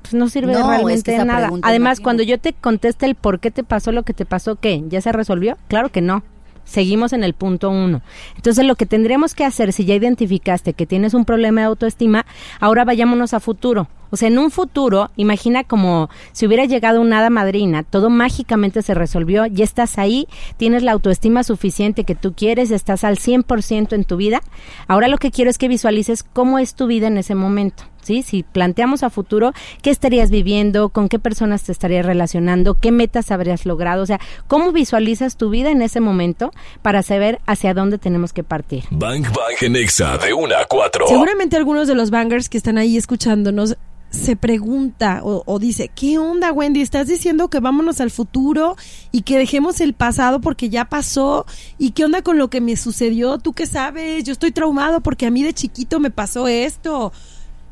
pues 0.02 0.14
no 0.14 0.30
sirve 0.30 0.54
No, 0.54 0.60
es 0.60 0.68
realmente 0.68 1.12
que 1.12 1.18
de 1.18 1.26
nada. 1.26 1.50
Además, 1.62 2.00
cuando 2.00 2.24
yo 2.24 2.40
te 2.40 2.54
conteste 2.54 3.06
el 3.06 3.16
por 3.16 3.40
qué 3.40 3.52
te 3.52 3.64
pasó 3.64 3.92
lo 3.92 4.04
que 4.04 4.14
te 4.14 4.26
pasó, 4.26 4.56
¿qué? 4.56 4.84
¿Ya 4.88 5.02
se 5.02 5.12
resolvió? 5.12 5.58
Claro 5.68 5.90
que 5.90 6.02
no. 6.02 6.24
Seguimos 6.70 7.14
en 7.14 7.24
el 7.24 7.34
punto 7.34 7.72
uno. 7.72 8.02
Entonces, 8.36 8.64
lo 8.64 8.76
que 8.76 8.86
tendríamos 8.86 9.34
que 9.34 9.44
hacer, 9.44 9.74
si 9.74 9.86
ya 9.86 9.96
identificaste 9.96 10.74
que 10.74 10.86
tienes 10.86 11.16
un 11.16 11.26
problema 11.26 11.62
de 11.62 11.68
autoestima, 11.68 12.28
ahora 12.60 12.86
vayámonos 12.86 13.34
a 13.34 13.40
futuro. 13.40 13.88
O 14.12 14.18
sea, 14.18 14.28
en 14.28 14.38
un 14.38 14.52
futuro, 14.52 15.10
imagina 15.16 15.64
como 15.64 16.10
si 16.32 16.46
hubiera 16.46 16.66
llegado 16.66 17.02
una 17.02 17.20
hada 17.20 17.32
madrina, 17.32 17.82
todo 17.84 18.12
mágicamente 18.12 18.84
se 18.84 18.94
resolvió, 18.94 19.48
ya 19.48 19.64
estás 19.64 19.98
ahí, 19.98 20.28
tienes 20.58 20.84
la 20.84 20.92
autoestima 20.92 21.44
suficiente 21.44 22.04
que 22.04 22.16
tú 22.16 22.34
quieres, 22.34 22.70
estás 22.70 23.04
al 23.04 23.18
100% 23.18 23.94
en 23.94 24.04
tu 24.04 24.18
vida. 24.18 24.42
Ahora 24.88 25.08
lo 25.08 25.18
que 25.18 25.32
quiero 25.32 25.50
es 25.50 25.58
que 25.58 25.68
visualices 25.68 26.24
cómo 26.24 26.60
es 26.60 26.76
tu 26.76 26.86
vida 26.86 27.08
en 27.08 27.18
ese 27.18 27.34
momento. 27.34 27.89
¿Sí? 28.02 28.24
Si 28.24 28.44
planteamos 28.44 29.04
a 29.04 29.10
futuro, 29.10 29.54
¿qué 29.82 29.90
estarías 29.90 30.30
viviendo? 30.30 30.90
¿Con 30.90 31.10
qué 31.10 31.20
personas 31.20 31.64
te 31.64 31.72
estarías 31.72 32.06
relacionando? 32.06 32.74
¿Qué 32.74 32.92
metas 32.92 33.32
habrías 33.32 33.66
logrado? 33.66 34.04
O 34.04 34.06
sea, 34.06 34.20
¿cómo 34.48 34.72
visualizas 34.72 35.38
tu 35.38 35.50
vida 35.50 35.70
en 35.72 35.82
ese 35.82 36.00
momento 36.00 36.52
para 36.82 37.04
saber 37.04 37.40
hacia 37.46 37.74
dónde 37.74 37.98
tenemos 37.98 38.34
que 38.34 38.44
partir? 38.44 38.86
Bang 38.92 39.24
Bang 39.24 39.56
en 39.62 39.76
Exa 39.76 40.18
de 40.18 40.34
1 40.34 40.56
a 40.56 40.66
4. 40.66 41.08
Seguramente 41.08 41.58
algunos 41.58 41.88
de 41.88 41.96
los 41.96 42.10
bangers 42.10 42.50
que 42.50 42.58
están 42.58 42.78
ahí 42.78 42.98
escuchándonos 42.98 43.76
se 44.10 44.36
pregunta 44.36 45.22
o, 45.24 45.44
o 45.46 45.60
dice, 45.60 45.92
¿qué 45.94 46.18
onda 46.18 46.52
Wendy? 46.52 46.82
¿Estás 46.82 47.08
diciendo 47.08 47.50
que 47.50 47.60
vámonos 47.60 48.02
al 48.02 48.10
futuro 48.10 48.76
y 49.12 49.22
que 49.22 49.38
dejemos 49.38 49.82
el 49.82 49.94
pasado 49.94 50.42
porque 50.42 50.70
ya 50.70 50.86
pasó? 50.86 51.46
¿Y 51.78 51.92
qué 51.92 52.06
onda 52.06 52.22
con 52.22 52.38
lo 52.38 52.50
que 52.50 52.62
me 52.62 52.76
sucedió? 52.76 53.38
¿Tú 53.38 53.54
qué 53.54 53.68
sabes? 53.68 54.24
Yo 54.24 54.34
estoy 54.34 54.52
traumado 54.52 55.02
porque 55.02 55.28
a 55.28 55.32
mí 55.32 55.44
de 55.44 55.54
chiquito 55.54 56.00
me 56.00 56.10
pasó 56.10 56.48
esto. 56.48 57.14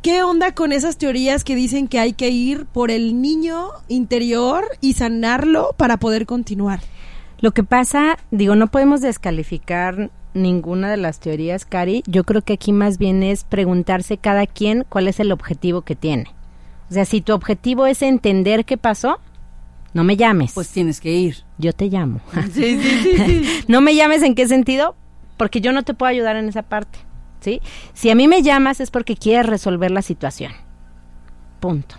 ¿Qué 0.01 0.23
onda 0.23 0.53
con 0.53 0.71
esas 0.71 0.97
teorías 0.97 1.44
que 1.44 1.55
dicen 1.55 1.88
que 1.88 1.99
hay 1.99 2.13
que 2.13 2.29
ir 2.29 2.65
por 2.65 2.91
el 2.91 3.21
niño 3.21 3.69
interior 3.88 4.65
y 4.79 4.94
sanarlo 4.94 5.73
para 5.77 5.97
poder 5.97 6.25
continuar? 6.25 6.79
Lo 7.39 7.51
que 7.51 7.63
pasa, 7.63 8.17
digo, 8.31 8.55
no 8.55 8.67
podemos 8.67 9.01
descalificar 9.01 10.11
ninguna 10.33 10.89
de 10.89 10.97
las 10.97 11.19
teorías, 11.19 11.65
Cari. 11.65 12.03
Yo 12.07 12.23
creo 12.23 12.41
que 12.41 12.53
aquí 12.53 12.71
más 12.71 12.97
bien 12.97 13.23
es 13.23 13.44
preguntarse 13.44 14.17
cada 14.17 14.45
quien 14.45 14.85
cuál 14.88 15.07
es 15.07 15.19
el 15.19 15.31
objetivo 15.31 15.81
que 15.81 15.95
tiene. 15.95 16.25
O 16.89 16.93
sea, 16.93 17.05
si 17.05 17.21
tu 17.21 17.33
objetivo 17.33 17.85
es 17.85 18.01
entender 18.01 18.65
qué 18.65 18.77
pasó, 18.77 19.19
no 19.93 20.03
me 20.03 20.15
llames. 20.15 20.53
Pues 20.53 20.69
tienes 20.69 21.01
que 21.01 21.11
ir. 21.11 21.38
yo 21.57 21.73
te 21.73 21.88
llamo. 21.88 22.22
Sí, 22.53 22.79
sí, 22.79 23.00
sí, 23.03 23.17
sí. 23.17 23.63
no 23.67 23.81
me 23.81 23.95
llames 23.95 24.22
en 24.24 24.36
qué 24.36 24.48
sentido, 24.48 24.95
porque 25.38 25.60
yo 25.60 25.72
no 25.72 25.83
te 25.83 25.93
puedo 25.93 26.10
ayudar 26.10 26.38
en 26.38 26.48
esa 26.48 26.62
parte. 26.62 27.00
¿Sí? 27.39 27.62
Si 27.94 28.10
a 28.10 28.15
mí 28.15 28.27
me 28.27 28.41
llamas 28.41 28.79
es 28.82 28.89
porque 28.91 29.15
quieres 29.15 29.46
resolver 29.46 29.91
la 29.91 30.01
situación. 30.01 30.51
Punto. 31.60 31.96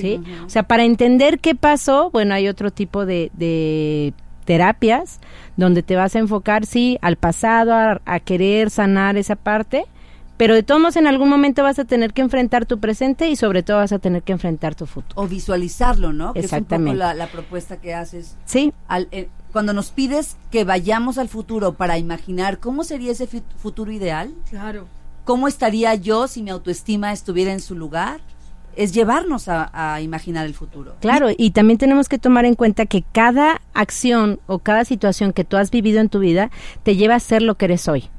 ¿sí? 0.00 0.20
O 0.46 0.48
sea, 0.48 0.62
para 0.62 0.84
entender 0.84 1.40
qué 1.40 1.54
pasó, 1.54 2.10
bueno, 2.10 2.34
hay 2.34 2.46
otro 2.48 2.70
tipo 2.70 3.04
de, 3.06 3.30
de 3.34 4.12
terapias 4.44 5.18
donde 5.56 5.82
te 5.82 5.96
vas 5.96 6.14
a 6.14 6.18
enfocar, 6.20 6.66
sí, 6.66 6.98
al 7.02 7.16
pasado, 7.16 7.72
a, 7.74 8.00
a 8.04 8.20
querer 8.20 8.70
sanar 8.70 9.16
esa 9.16 9.34
parte, 9.34 9.86
pero 10.36 10.54
de 10.54 10.62
todos 10.62 10.80
modos 10.80 10.96
en 10.96 11.06
algún 11.06 11.28
momento 11.28 11.62
vas 11.62 11.78
a 11.78 11.84
tener 11.84 12.12
que 12.12 12.22
enfrentar 12.22 12.66
tu 12.66 12.78
presente 12.78 13.28
y 13.28 13.36
sobre 13.36 13.62
todo 13.62 13.78
vas 13.78 13.92
a 13.92 13.98
tener 13.98 14.22
que 14.22 14.32
enfrentar 14.32 14.74
tu 14.74 14.86
futuro. 14.86 15.20
O 15.20 15.26
visualizarlo, 15.26 16.12
¿no? 16.12 16.32
Que 16.32 16.40
es 16.40 16.44
un 16.44 16.58
Exactamente. 16.58 16.90
poco 16.92 16.98
la, 16.98 17.14
la 17.14 17.26
propuesta 17.28 17.76
que 17.80 17.94
haces. 17.94 18.36
Sí, 18.44 18.72
Al- 18.88 19.08
eh, 19.10 19.28
cuando 19.54 19.72
nos 19.72 19.90
pides 19.92 20.36
que 20.50 20.64
vayamos 20.64 21.16
al 21.16 21.28
futuro 21.28 21.74
para 21.74 21.96
imaginar 21.96 22.58
cómo 22.58 22.82
sería 22.82 23.12
ese 23.12 23.28
futuro 23.56 23.92
ideal, 23.92 24.34
Claro. 24.50 24.86
cómo 25.24 25.46
estaría 25.48 25.94
yo 25.94 26.26
si 26.26 26.42
mi 26.42 26.50
autoestima 26.50 27.12
estuviera 27.12 27.52
en 27.52 27.60
su 27.60 27.76
lugar, 27.76 28.20
es 28.74 28.92
llevarnos 28.92 29.46
a, 29.48 29.70
a 29.72 30.00
imaginar 30.00 30.44
el 30.46 30.54
futuro. 30.54 30.96
Claro, 31.00 31.28
y 31.38 31.52
también 31.52 31.78
tenemos 31.78 32.08
que 32.08 32.18
tomar 32.18 32.44
en 32.46 32.56
cuenta 32.56 32.86
que 32.86 33.04
cada 33.12 33.60
acción 33.74 34.40
o 34.48 34.58
cada 34.58 34.84
situación 34.84 35.32
que 35.32 35.44
tú 35.44 35.56
has 35.56 35.70
vivido 35.70 36.00
en 36.00 36.08
tu 36.08 36.18
vida 36.18 36.50
te 36.82 36.96
lleva 36.96 37.14
a 37.14 37.20
ser 37.20 37.40
lo 37.40 37.54
que 37.54 37.66
eres 37.66 37.86
hoy. 37.86 38.10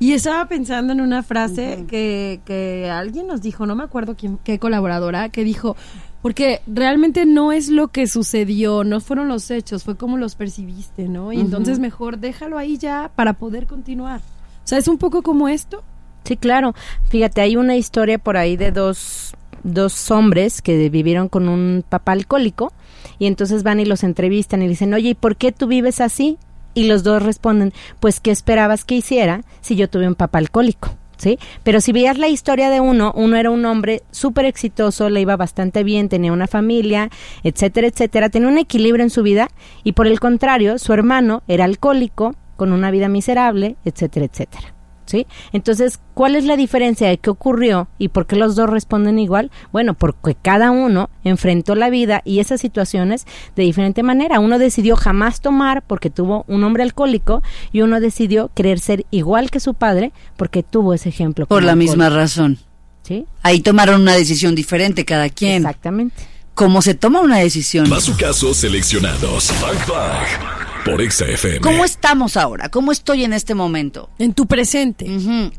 Y 0.00 0.12
estaba 0.12 0.46
pensando 0.46 0.92
en 0.92 1.00
una 1.02 1.22
frase 1.24 1.84
que, 1.88 2.40
que 2.46 2.88
alguien 2.88 3.26
nos 3.26 3.42
dijo, 3.42 3.66
no 3.66 3.74
me 3.74 3.82
acuerdo 3.82 4.16
quién, 4.16 4.38
qué 4.44 4.58
colaboradora, 4.58 5.28
que 5.28 5.42
dijo, 5.44 5.76
porque 6.22 6.60
realmente 6.66 7.26
no 7.26 7.52
es 7.52 7.68
lo 7.68 7.88
que 7.88 8.06
sucedió, 8.06 8.84
no 8.84 9.00
fueron 9.00 9.28
los 9.28 9.50
hechos, 9.50 9.84
fue 9.84 9.96
como 9.96 10.16
los 10.16 10.34
percibiste, 10.34 11.08
¿no? 11.08 11.32
Y 11.32 11.40
entonces 11.40 11.78
mejor 11.78 12.18
déjalo 12.18 12.58
ahí 12.58 12.76
ya 12.76 13.10
para 13.14 13.34
poder 13.34 13.66
continuar. 13.66 14.20
O 14.20 14.68
sea, 14.68 14.78
es 14.78 14.88
un 14.88 14.98
poco 14.98 15.22
como 15.22 15.48
esto. 15.48 15.82
Sí, 16.24 16.36
claro. 16.36 16.74
Fíjate, 17.08 17.40
hay 17.40 17.56
una 17.56 17.76
historia 17.76 18.18
por 18.18 18.36
ahí 18.36 18.56
de 18.56 18.72
dos, 18.72 19.34
dos 19.62 20.10
hombres 20.10 20.60
que 20.60 20.88
vivieron 20.90 21.28
con 21.28 21.48
un 21.48 21.84
papá 21.88 22.12
alcohólico 22.12 22.72
y 23.18 23.26
entonces 23.26 23.62
van 23.62 23.80
y 23.80 23.84
los 23.84 24.04
entrevistan 24.04 24.62
y 24.62 24.68
dicen, 24.68 24.92
oye, 24.92 25.10
¿y 25.10 25.14
por 25.14 25.36
qué 25.36 25.52
tú 25.52 25.68
vives 25.68 26.00
así? 26.00 26.36
Y 26.74 26.84
los 26.84 27.02
dos 27.02 27.22
responden, 27.22 27.72
pues, 27.98 28.20
¿qué 28.20 28.30
esperabas 28.30 28.84
que 28.84 28.96
hiciera 28.96 29.42
si 29.60 29.74
yo 29.74 29.88
tuve 29.88 30.06
un 30.06 30.14
papá 30.14 30.38
alcohólico? 30.38 30.90
¿Sí? 31.18 31.38
Pero 31.62 31.80
si 31.80 31.92
veías 31.92 32.18
la 32.18 32.28
historia 32.28 32.70
de 32.70 32.80
uno, 32.80 33.12
uno 33.14 33.36
era 33.36 33.50
un 33.50 33.64
hombre 33.64 34.02
súper 34.10 34.46
exitoso, 34.46 35.10
le 35.10 35.20
iba 35.20 35.36
bastante 35.36 35.84
bien, 35.84 36.08
tenía 36.08 36.32
una 36.32 36.46
familia, 36.46 37.10
etcétera, 37.42 37.88
etcétera, 37.88 38.30
tenía 38.30 38.48
un 38.48 38.58
equilibrio 38.58 39.04
en 39.04 39.10
su 39.10 39.22
vida 39.22 39.48
y 39.84 39.92
por 39.92 40.06
el 40.06 40.20
contrario, 40.20 40.78
su 40.78 40.92
hermano 40.92 41.42
era 41.48 41.64
alcohólico, 41.64 42.34
con 42.56 42.72
una 42.72 42.90
vida 42.90 43.08
miserable, 43.08 43.76
etcétera, 43.84 44.26
etcétera. 44.26 44.77
¿Sí? 45.08 45.26
Entonces, 45.54 46.00
¿cuál 46.12 46.36
es 46.36 46.44
la 46.44 46.54
diferencia 46.54 47.08
de 47.08 47.16
qué 47.16 47.30
ocurrió 47.30 47.88
y 47.96 48.08
por 48.08 48.26
qué 48.26 48.36
los 48.36 48.56
dos 48.56 48.68
responden 48.68 49.18
igual? 49.18 49.50
Bueno, 49.72 49.94
porque 49.94 50.36
cada 50.40 50.70
uno 50.70 51.08
enfrentó 51.24 51.74
la 51.74 51.88
vida 51.88 52.20
y 52.26 52.40
esas 52.40 52.60
situaciones 52.60 53.26
de 53.56 53.62
diferente 53.62 54.02
manera. 54.02 54.38
Uno 54.38 54.58
decidió 54.58 54.96
jamás 54.96 55.40
tomar 55.40 55.82
porque 55.82 56.10
tuvo 56.10 56.44
un 56.46 56.62
hombre 56.62 56.82
alcohólico 56.82 57.42
y 57.72 57.80
uno 57.80 58.00
decidió 58.00 58.50
querer 58.54 58.80
ser 58.80 59.06
igual 59.10 59.50
que 59.50 59.60
su 59.60 59.72
padre 59.72 60.12
porque 60.36 60.62
tuvo 60.62 60.92
ese 60.92 61.08
ejemplo. 61.08 61.46
Por 61.46 61.64
la 61.64 61.74
misma 61.74 62.10
razón. 62.10 62.58
¿Sí? 63.02 63.24
Ahí 63.42 63.60
tomaron 63.60 64.02
una 64.02 64.12
decisión 64.12 64.54
diferente 64.54 65.06
cada 65.06 65.30
quien. 65.30 65.62
Exactamente. 65.62 66.22
¿Cómo 66.52 66.82
se 66.82 66.94
toma 66.94 67.20
una 67.20 67.38
decisión? 67.38 67.88
Casos 68.18 68.58
seleccionados. 68.58 69.54
Bang 69.62 69.88
Bang. 69.88 70.67
Por 70.90 71.02
Exa 71.02 71.26
FM. 71.26 71.60
¿Cómo 71.60 71.84
estamos 71.84 72.36
ahora? 72.36 72.70
¿Cómo 72.70 72.92
estoy 72.92 73.24
en 73.24 73.32
este 73.34 73.54
momento? 73.54 74.08
En 74.18 74.32
tu 74.32 74.46
presente. 74.46 75.06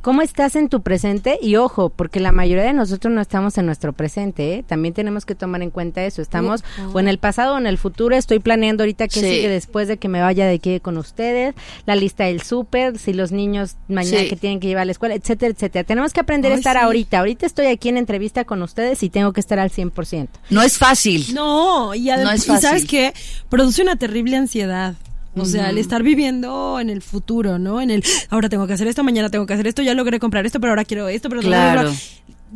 ¿Cómo 0.02 0.22
estás 0.24 0.56
en 0.56 0.70
tu 0.70 0.82
presente? 0.82 1.38
Y 1.42 1.56
ojo, 1.56 1.90
porque 1.90 2.20
la 2.20 2.32
mayoría 2.32 2.64
de 2.64 2.74
nosotros 2.74 3.14
no 3.14 3.22
estamos 3.22 3.58
en 3.60 3.66
nuestro 3.68 3.94
presente, 3.94 4.56
¿eh? 4.56 4.64
También 4.68 4.94
tenemos 4.96 5.26
que 5.26 5.36
tomar 5.36 5.62
en 5.62 5.70
cuenta 5.70 6.04
eso. 6.04 6.22
Estamos 6.24 6.64
o 6.94 7.00
en 7.00 7.08
el 7.08 7.20
pasado 7.20 7.56
o 7.56 7.58
en 7.60 7.68
el 7.68 7.78
futuro. 7.78 8.16
Estoy 8.16 8.40
planeando 8.40 8.84
ahorita 8.84 9.08
qué 9.08 9.20
Sí. 9.20 9.30
sigue 9.30 9.50
después 9.50 9.88
de 9.88 9.98
que 9.98 10.08
me 10.08 10.20
vaya 10.22 10.48
de 10.48 10.56
aquí 10.56 10.80
con 10.80 10.98
ustedes, 10.98 11.54
la 11.86 11.96
lista 11.96 12.24
del 12.26 12.42
súper, 12.42 12.98
si 12.98 13.14
los 13.14 13.32
niños 13.32 13.76
mañana 13.88 14.22
Sí. 14.22 14.30
que 14.30 14.36
tienen 14.36 14.60
que 14.60 14.68
llevar 14.68 14.82
a 14.84 14.86
la 14.86 14.94
escuela, 14.94 15.14
etcétera, 15.16 15.52
etcétera. 15.54 15.84
Tenemos 15.84 16.12
que 16.12 16.22
aprender 16.22 16.52
a 16.52 16.56
estar 16.56 16.76
sí. 16.76 16.82
ahorita. 16.84 17.20
Ahorita 17.20 17.46
estoy 17.46 17.68
aquí 17.68 17.90
en 17.90 17.98
entrevista 17.98 18.46
con 18.46 18.64
ustedes 18.64 19.04
y 19.04 19.10
tengo 19.10 19.32
que 19.34 19.42
estar 19.42 19.60
al 19.60 19.70
100%. 19.70 20.40
No 20.50 20.64
es 20.64 20.78
fácil. 20.80 21.34
No, 21.36 21.94
y, 21.94 22.06
adem- 22.08 22.24
No 22.24 22.32
es 22.32 22.44
sabes 22.46 22.86
qué, 22.86 23.14
produce 23.50 23.82
una 23.84 23.96
terrible 23.96 24.36
ansiedad. 24.36 24.96
O 25.36 25.46
sea, 25.46 25.70
el 25.70 25.78
estar 25.78 26.04
viviendo 26.04 26.80
en 26.80 26.90
el 26.90 27.02
futuro, 27.02 27.60
¿no? 27.60 27.80
En 27.82 27.92
el, 27.92 28.04
ahora 28.30 28.50
tengo 28.50 28.68
que 28.68 28.74
hacer 28.74 28.88
esto, 28.88 29.04
mañana 29.04 29.30
tengo 29.30 29.46
que 29.46 29.54
hacer 29.54 29.68
esto, 29.68 29.82
ya 29.82 29.94
logré 29.94 30.20
comprar 30.20 30.46
esto, 30.46 30.60
pero 30.60 30.72
ahora 30.72 30.86
quiero 30.86 31.08
esto, 31.08 31.30
pero 31.30 31.42
Claro. 31.42 31.94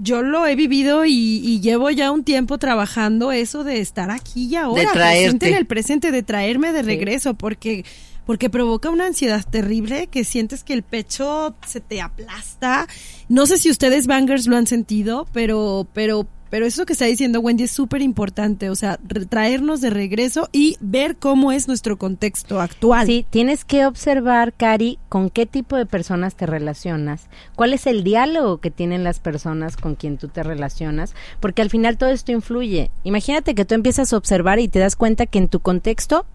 yo 0.02 0.22
lo 0.24 0.46
he 0.48 0.56
vivido 0.56 1.06
y, 1.06 1.12
y 1.14 1.62
llevo 1.62 1.90
ya 1.92 2.12
un 2.12 2.24
tiempo 2.24 2.58
trabajando 2.58 3.32
eso 3.32 3.64
de 3.64 3.80
estar 3.80 4.10
aquí 4.12 4.46
y 4.48 4.56
ahora, 4.56 4.82
De 4.82 4.88
presente 4.88 5.50
en 5.50 5.56
el 5.56 5.66
presente, 5.68 6.12
de 6.12 6.24
traerme 6.24 6.74
de 6.74 6.82
regreso, 6.82 7.36
porque 7.36 7.86
porque 8.26 8.50
provoca 8.50 8.90
una 8.90 9.06
ansiedad 9.06 9.46
terrible 9.50 10.08
que 10.08 10.24
sientes 10.24 10.64
que 10.64 10.72
el 10.72 10.82
pecho 10.82 11.56
se 11.68 11.82
te 11.82 12.00
aplasta. 12.00 12.88
No 13.28 13.46
sé 13.46 13.58
si 13.58 13.70
ustedes 13.70 14.08
bangers 14.08 14.48
lo 14.48 14.56
han 14.56 14.66
sentido, 14.66 15.28
pero 15.34 15.88
pero 15.94 16.26
pero 16.54 16.68
eso 16.68 16.86
que 16.86 16.94
está 16.94 17.06
diciendo 17.06 17.40
Wendy 17.40 17.64
es 17.64 17.72
súper 17.72 18.04
importante, 18.04 18.70
o 18.70 18.76
sea, 18.76 19.00
traernos 19.28 19.82
de 19.82 19.90
regreso 19.90 20.50
y 20.52 20.78
ver 20.82 21.16
cómo 21.16 21.52
es 21.52 21.68
nuestro 21.68 21.98
contexto 21.98 22.62
actual. 22.62 23.08
Sí, 23.08 23.26
tienes 23.32 23.66
que 23.66 23.88
observar, 23.88 24.54
Cari, 24.54 25.00
con 25.10 25.32
qué 25.32 25.48
tipo 25.48 25.76
de 25.78 25.88
personas 25.88 26.36
te 26.36 26.46
relacionas, 26.46 27.28
cuál 27.56 27.74
es 27.74 27.88
el 27.88 28.04
diálogo 28.04 28.60
que 28.60 28.70
tienen 28.70 29.04
las 29.04 29.20
personas 29.20 29.78
con 29.78 29.96
quien 29.96 30.20
tú 30.20 30.28
te 30.28 30.44
relacionas, 30.44 31.16
porque 31.40 31.64
al 31.64 31.72
final 31.72 31.98
todo 31.98 32.12
esto 32.12 32.32
influye. 32.32 32.92
Imagínate 33.04 33.56
que 33.56 33.66
tú 33.66 33.74
empiezas 33.74 34.14
a 34.14 34.18
observar 34.18 34.60
y 34.60 34.68
te 34.68 34.78
das 34.78 34.96
cuenta 34.96 35.26
que 35.26 35.40
en 35.40 35.48
tu 35.48 35.60
contexto 35.60 36.28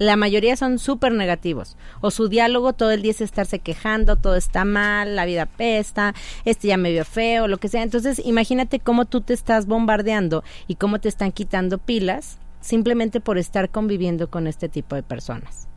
la 0.00 0.16
mayoría 0.16 0.56
son 0.56 0.78
súper 0.78 1.12
negativos. 1.12 1.76
O 2.00 2.10
su 2.10 2.28
diálogo 2.28 2.72
todo 2.72 2.90
el 2.90 3.02
día 3.02 3.10
es 3.10 3.20
estarse 3.20 3.58
quejando, 3.58 4.16
todo 4.16 4.34
está 4.34 4.64
mal, 4.64 5.14
la 5.14 5.26
vida 5.26 5.44
pesta, 5.44 6.14
este 6.46 6.68
ya 6.68 6.78
me 6.78 6.90
vio 6.90 7.04
feo, 7.04 7.48
lo 7.48 7.58
que 7.58 7.68
sea. 7.68 7.82
Entonces, 7.82 8.18
imagínate 8.24 8.80
cómo 8.80 9.04
tú 9.04 9.20
te 9.20 9.34
estás 9.34 9.66
bombardeando 9.66 10.42
y 10.66 10.76
cómo 10.76 11.00
te 11.00 11.10
están 11.10 11.32
quitando 11.32 11.76
pilas 11.76 12.38
simplemente 12.62 13.20
por 13.20 13.36
estar 13.36 13.68
conviviendo 13.68 14.30
con 14.30 14.46
este 14.46 14.70
tipo 14.70 14.96
de 14.96 15.02
personas. 15.02 15.69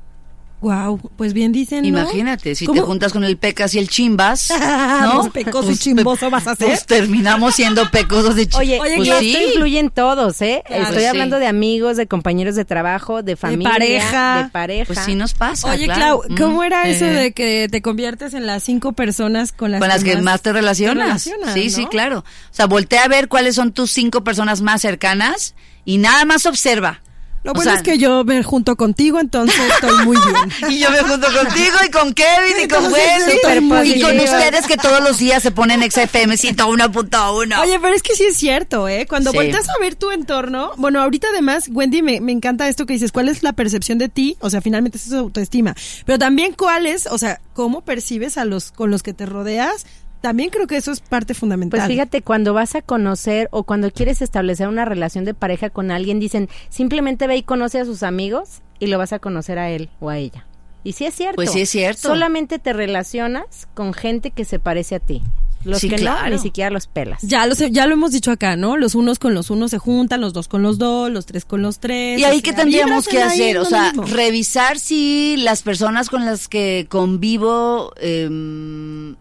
Wow, 0.63 0.97
pues 1.17 1.33
bien 1.33 1.51
dicen, 1.51 1.81
¿no? 1.81 1.87
Imagínate, 1.89 2.55
si 2.55 2.65
¿Cómo? 2.65 2.79
te 2.79 2.85
juntas 2.87 3.11
con 3.11 3.25
el 3.25 3.35
pecas 3.35 3.75
y 3.75 3.79
el 3.79 3.89
chimbas, 3.89 4.49
¿no? 5.01 5.19
Pues 5.29 5.33
pecoso 5.45 5.69
y 5.71 5.75
chimboso 5.77 6.29
vas 6.29 6.47
a 6.47 6.55
ser. 6.55 6.67
Pues 6.67 6.85
terminamos 6.85 7.53
siendo 7.55 7.91
pecosos 7.91 8.35
de 8.37 8.47
Oye, 8.57 8.79
Oye, 8.79 8.93
y 8.93 8.97
pues 8.97 9.09
esto 9.09 9.19
sí. 9.19 9.37
influye 9.49 9.79
en 9.79 9.89
todos, 9.89 10.41
¿eh? 10.41 10.63
Claro. 10.65 10.83
Estoy 10.83 10.93
Pues 10.95 11.03
sí. 11.03 11.09
hablando 11.09 11.39
de 11.39 11.47
amigos, 11.47 11.97
de 11.97 12.07
compañeros 12.07 12.55
de 12.55 12.63
trabajo, 12.63 13.23
de 13.23 13.35
familia, 13.35 13.71
pareja. 13.71 14.43
de 14.43 14.49
pareja. 14.51 14.85
Pues 14.87 14.99
sí 14.99 15.15
nos 15.15 15.33
pasa. 15.33 15.69
Oye, 15.71 15.83
claro. 15.85 16.21
Clau, 16.21 16.37
¿cómo 16.37 16.61
Mm, 16.61 16.63
era 16.63 16.87
eso 16.87 17.05
eh, 17.05 17.09
de 17.13 17.31
que 17.33 17.67
te 17.69 17.81
conviertes 17.81 18.33
en 18.33 18.45
las 18.47 18.63
cinco 18.63 18.93
personas 18.93 19.51
con 19.51 19.69
las, 19.71 19.79
con 19.81 19.89
las 19.89 20.03
que 20.03 20.15
más 20.21 20.41
te 20.41 20.53
relacionas? 20.53 21.25
relacionas, 21.25 21.53
sí, 21.53 21.65
¿no? 21.65 21.69
sí, 21.71 21.85
claro. 21.87 22.19
O 22.19 22.23
sea, 22.53 22.67
voltea 22.67 23.03
a 23.03 23.07
ver 23.09 23.27
cuáles 23.27 23.55
son 23.55 23.73
tus 23.73 23.91
cinco 23.91 24.23
personas 24.23 24.61
más 24.61 24.81
cercanas 24.81 25.55
y 25.83 25.97
nada 25.97 26.23
más 26.23 26.45
observa. 26.45 27.01
Lo 27.43 27.51
O 27.51 27.55
bueno 27.55 27.71
sea, 27.71 27.77
es 27.77 27.83
que 27.83 27.97
yo 27.97 28.23
me 28.23 28.41
junto 28.41 28.75
contigo, 28.77 29.19
entonces 29.19 29.59
estoy 29.73 30.05
muy 30.05 30.15
bien. 30.17 30.71
Y 30.73 30.79
yo 30.79 30.89
me 30.91 30.99
junto 30.99 31.27
contigo 31.27 31.75
y 31.85 31.91
con 31.91 32.13
Kevin 32.13 32.63
y 32.63 32.67
con 32.69 32.85
Wendy 32.91 33.91
y 33.95 34.01
con 34.01 34.17
ustedes 34.17 34.65
que 34.65 34.77
todos 34.77 35.01
los 35.01 35.17
días 35.17 35.43
se 35.43 35.51
ponen 35.51 35.81
XFM 35.81 36.35
101.1. 36.35 37.59
Oye, 37.61 37.79
pero 37.81 37.93
es 37.95 38.01
que 38.03 38.15
sí 38.15 38.23
es 38.25 38.37
cierto, 38.37 38.87
¿eh? 38.87 39.05
Cuando 39.07 39.31
Sí. 39.31 39.37
volteas 39.37 39.67
a 39.69 39.73
ver 39.81 39.95
tu 39.95 40.11
entorno, 40.11 40.71
bueno, 40.77 41.01
ahorita 41.01 41.27
además, 41.31 41.65
Wendy, 41.69 42.01
me, 42.01 42.21
me 42.21 42.31
encanta 42.31 42.67
esto 42.67 42.85
que 42.85 42.93
dices, 42.93 43.11
¿cuál 43.11 43.29
es 43.29 43.43
la 43.43 43.53
percepción 43.53 43.97
de 43.97 44.09
ti? 44.09 44.37
O 44.39 44.49
sea, 44.49 44.61
finalmente 44.61 44.97
es 44.97 45.09
tu 45.09 45.17
autoestima. 45.17 45.75
Pero 46.05 46.17
también 46.19 46.53
cuál 46.53 46.85
es, 46.85 47.07
o 47.07 47.17
sea, 47.17 47.41
cómo 47.53 47.81
percibes 47.81 48.37
a 48.37 48.45
los 48.45 48.71
con 48.71 48.89
los 48.89 49.03
que 49.03 49.13
te 49.13 49.25
rodeas. 49.25 49.85
También 50.23 50.51
creo 50.51 50.67
que 50.67 50.77
eso 50.77 50.93
es 50.93 51.01
parte 51.01 51.33
fundamental. 51.33 51.77
Pues 51.81 51.87
fíjate, 51.91 52.21
cuando 52.21 52.53
vas 52.53 52.75
a 52.75 52.81
conocer 52.81 53.49
o 53.51 53.63
cuando 53.63 53.91
quieres 53.91 54.21
establecer 54.21 54.69
una 54.69 54.85
relación 54.85 55.25
de 55.25 55.33
pareja 55.33 55.69
con 55.69 55.91
alguien, 55.91 56.21
dicen, 56.21 56.47
simplemente 56.69 57.27
ve 57.27 57.35
y 57.35 57.43
conoce 57.43 57.79
a 57.81 57.83
sus 57.85 58.03
amigos 58.03 58.61
y 58.79 58.87
lo 58.87 58.97
vas 58.97 59.11
a 59.11 59.19
conocer 59.19 59.59
a 59.59 59.69
él 59.69 59.89
o 59.99 60.09
a 60.09 60.17
ella. 60.17 60.45
Y 60.85 60.93
sí 60.93 61.03
es 61.03 61.13
cierto. 61.13 61.35
Pues 61.35 61.51
sí 61.51 61.59
es 61.59 61.69
cierto. 61.69 62.03
Solamente 62.07 62.57
te 62.57 62.71
relacionas 62.71 63.67
con 63.73 63.93
gente 63.93 64.31
que 64.31 64.45
se 64.45 64.59
parece 64.59 64.95
a 64.95 64.99
ti. 64.99 65.21
Los 65.65 65.79
Sí, 65.79 65.89
que 65.89 65.95
claro. 65.97 66.23
no, 66.23 66.29
ni 66.35 66.39
siquiera 66.39 66.69
los 66.69 66.87
pelas. 66.87 67.21
Ya 67.21 67.45
lo, 67.45 67.53
sé- 67.55 67.71
ya 67.71 67.85
lo 67.85 67.93
hemos 67.93 68.11
dicho 68.11 68.31
acá, 68.31 68.55
¿no? 68.55 68.77
Los 68.77 68.95
unos 68.95 69.19
con 69.19 69.33
los 69.33 69.49
unos 69.49 69.71
se 69.71 69.77
juntan, 69.77 70.21
los 70.21 70.31
dos 70.31 70.47
con 70.47 70.61
los 70.63 70.77
dos, 70.77 71.09
los 71.11 71.25
tres 71.25 71.43
con 71.43 71.61
los 71.61 71.79
tres. 71.79 72.17
¿Y 72.19 72.23
ahí 72.23 72.41
qué 72.41 72.53
tendríamos 72.53 73.07
que 73.09 73.21
hacer? 73.21 73.57
O 73.57 73.65
sea, 73.65 73.91
revisar 74.07 74.79
si 74.79 75.35
las 75.37 75.63
personas 75.63 76.09
con 76.09 76.23
las 76.25 76.47
que 76.49 76.85
convivo 76.89 77.93
em, 78.01 79.15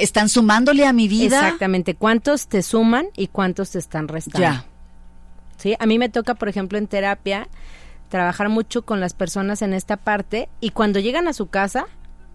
están 0.00 0.28
sumándole 0.28 0.86
a 0.86 0.92
mi 0.92 1.08
vida. 1.08 1.40
Exactamente. 1.40 1.94
¿Cuántos 1.94 2.48
te 2.48 2.62
suman 2.62 3.06
y 3.16 3.28
cuántos 3.28 3.70
te 3.70 3.78
están 3.78 4.08
restando? 4.08 4.40
Ya. 4.40 4.64
Sí, 5.56 5.76
a 5.78 5.86
mí 5.86 5.98
me 5.98 6.08
toca, 6.08 6.34
por 6.34 6.48
ejemplo, 6.48 6.78
en 6.78 6.86
terapia, 6.86 7.48
trabajar 8.08 8.48
mucho 8.48 8.82
con 8.82 9.00
las 9.00 9.14
personas 9.14 9.62
en 9.62 9.74
esta 9.74 9.96
parte 9.96 10.48
y 10.60 10.70
cuando 10.70 11.00
llegan 11.00 11.28
a 11.28 11.32
su 11.32 11.48
casa, 11.48 11.86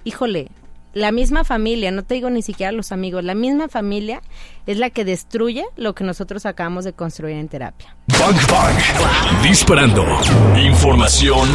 híjole, 0.04 0.50
la 0.96 1.12
misma 1.12 1.44
familia, 1.44 1.92
no 1.92 2.04
te 2.04 2.16
digo 2.16 2.30
ni 2.30 2.42
siquiera 2.42 2.72
los 2.72 2.94
amigos, 2.94 3.24
la 3.24 3.36
misma 3.36 3.68
familia 3.68 4.22
es 4.66 4.78
la 4.78 4.90
que 4.90 5.04
destruye 5.04 5.66
lo 5.76 5.94
que 5.94 6.06
nosotros 6.06 6.46
acabamos 6.46 6.86
de 6.86 6.94
construir 6.94 7.36
en 7.36 7.50
terapia. 7.50 7.96
Bang 8.08 8.38
Bang. 8.50 9.44
Disparando. 9.44 10.06
Información 10.58 11.50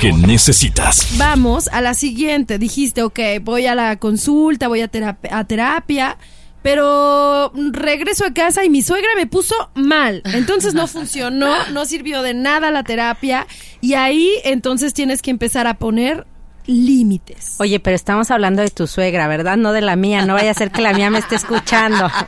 que 0.00 0.12
necesitas. 0.14 1.06
Vamos 1.18 1.68
a 1.68 1.82
la 1.82 1.92
siguiente. 1.92 2.58
Dijiste, 2.58 3.02
ok, 3.02 3.20
voy 3.42 3.66
a 3.66 3.74
la 3.74 3.96
consulta, 3.96 4.66
voy 4.66 4.80
a, 4.80 4.90
terap- 4.90 5.28
a 5.30 5.44
terapia, 5.44 6.16
pero 6.62 7.52
regreso 7.72 8.24
a 8.24 8.32
casa 8.32 8.64
y 8.64 8.70
mi 8.70 8.80
suegra 8.80 9.10
me 9.14 9.26
puso 9.26 9.54
mal. 9.74 10.22
Entonces 10.32 10.72
no 10.72 10.86
funcionó, 10.86 11.54
no 11.70 11.84
sirvió 11.84 12.22
de 12.22 12.32
nada 12.32 12.70
la 12.70 12.82
terapia 12.82 13.46
y 13.82 13.92
ahí 13.92 14.30
entonces 14.44 14.94
tienes 14.94 15.20
que 15.20 15.30
empezar 15.30 15.66
a 15.66 15.74
poner 15.74 16.26
límites. 16.66 17.56
Oye, 17.58 17.80
pero 17.80 17.96
estamos 17.96 18.30
hablando 18.30 18.62
de 18.62 18.70
tu 18.70 18.86
suegra, 18.86 19.28
¿verdad? 19.28 19.56
No 19.56 19.72
de 19.72 19.80
la 19.80 19.96
mía, 19.96 20.24
no 20.24 20.34
vaya 20.34 20.50
a 20.50 20.54
ser 20.54 20.70
que 20.70 20.82
la 20.82 20.92
mía 20.92 21.10
me 21.10 21.18
esté 21.18 21.36
escuchando. 21.36 22.08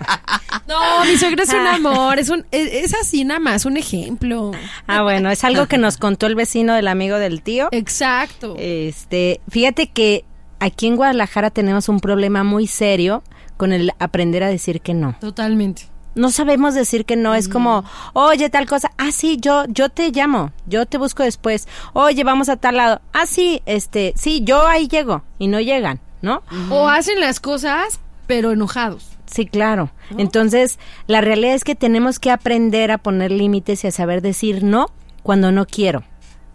No, 0.66 1.04
mi 1.06 1.16
suegra 1.16 1.44
es 1.44 1.52
un 1.54 1.66
amor, 1.66 2.18
es, 2.18 2.28
un, 2.28 2.44
es, 2.50 2.90
es 2.90 2.94
así 2.94 3.24
nada 3.24 3.40
más, 3.40 3.64
un 3.64 3.78
ejemplo. 3.78 4.52
Ah, 4.86 5.02
bueno, 5.02 5.30
es 5.30 5.42
algo 5.42 5.66
que 5.66 5.78
nos 5.78 5.96
contó 5.96 6.26
el 6.26 6.34
vecino 6.34 6.74
del 6.74 6.88
amigo 6.88 7.18
del 7.18 7.40
tío. 7.40 7.68
Exacto. 7.70 8.54
Este, 8.58 9.40
fíjate 9.48 9.86
que 9.86 10.26
aquí 10.60 10.86
en 10.86 10.96
Guadalajara 10.96 11.50
tenemos 11.50 11.88
un 11.88 12.00
problema 12.00 12.44
muy 12.44 12.66
serio 12.66 13.22
con 13.56 13.72
el 13.72 13.92
aprender 13.98 14.42
a 14.42 14.48
decir 14.48 14.82
que 14.82 14.92
no. 14.92 15.16
Totalmente. 15.20 15.84
No 16.18 16.30
sabemos 16.30 16.74
decir 16.74 17.04
que 17.04 17.16
no, 17.16 17.34
es 17.34 17.48
como, 17.48 17.84
oye, 18.12 18.50
tal 18.50 18.66
cosa, 18.66 18.90
ah, 18.98 19.12
sí, 19.12 19.38
yo, 19.40 19.64
yo 19.68 19.88
te 19.88 20.10
llamo, 20.10 20.52
yo 20.66 20.84
te 20.84 20.98
busco 20.98 21.22
después, 21.22 21.68
oye, 21.92 22.24
vamos 22.24 22.48
a 22.48 22.56
tal 22.56 22.76
lado, 22.76 23.00
ah, 23.12 23.24
sí, 23.24 23.62
este, 23.66 24.12
sí, 24.16 24.42
yo 24.44 24.66
ahí 24.66 24.88
llego, 24.88 25.22
y 25.38 25.46
no 25.46 25.60
llegan, 25.60 26.00
¿no? 26.20 26.42
O 26.70 26.88
hacen 26.88 27.20
las 27.20 27.38
cosas, 27.38 28.00
pero 28.26 28.50
enojados. 28.50 29.10
Sí, 29.26 29.46
claro. 29.46 29.90
Entonces, 30.16 30.78
la 31.06 31.20
realidad 31.20 31.54
es 31.54 31.64
que 31.64 31.74
tenemos 31.74 32.18
que 32.18 32.30
aprender 32.30 32.90
a 32.90 32.98
poner 32.98 33.30
límites 33.30 33.84
y 33.84 33.86
a 33.86 33.92
saber 33.92 34.22
decir 34.22 34.64
no 34.64 34.90
cuando 35.22 35.52
no 35.52 35.66
quiero. 35.66 36.02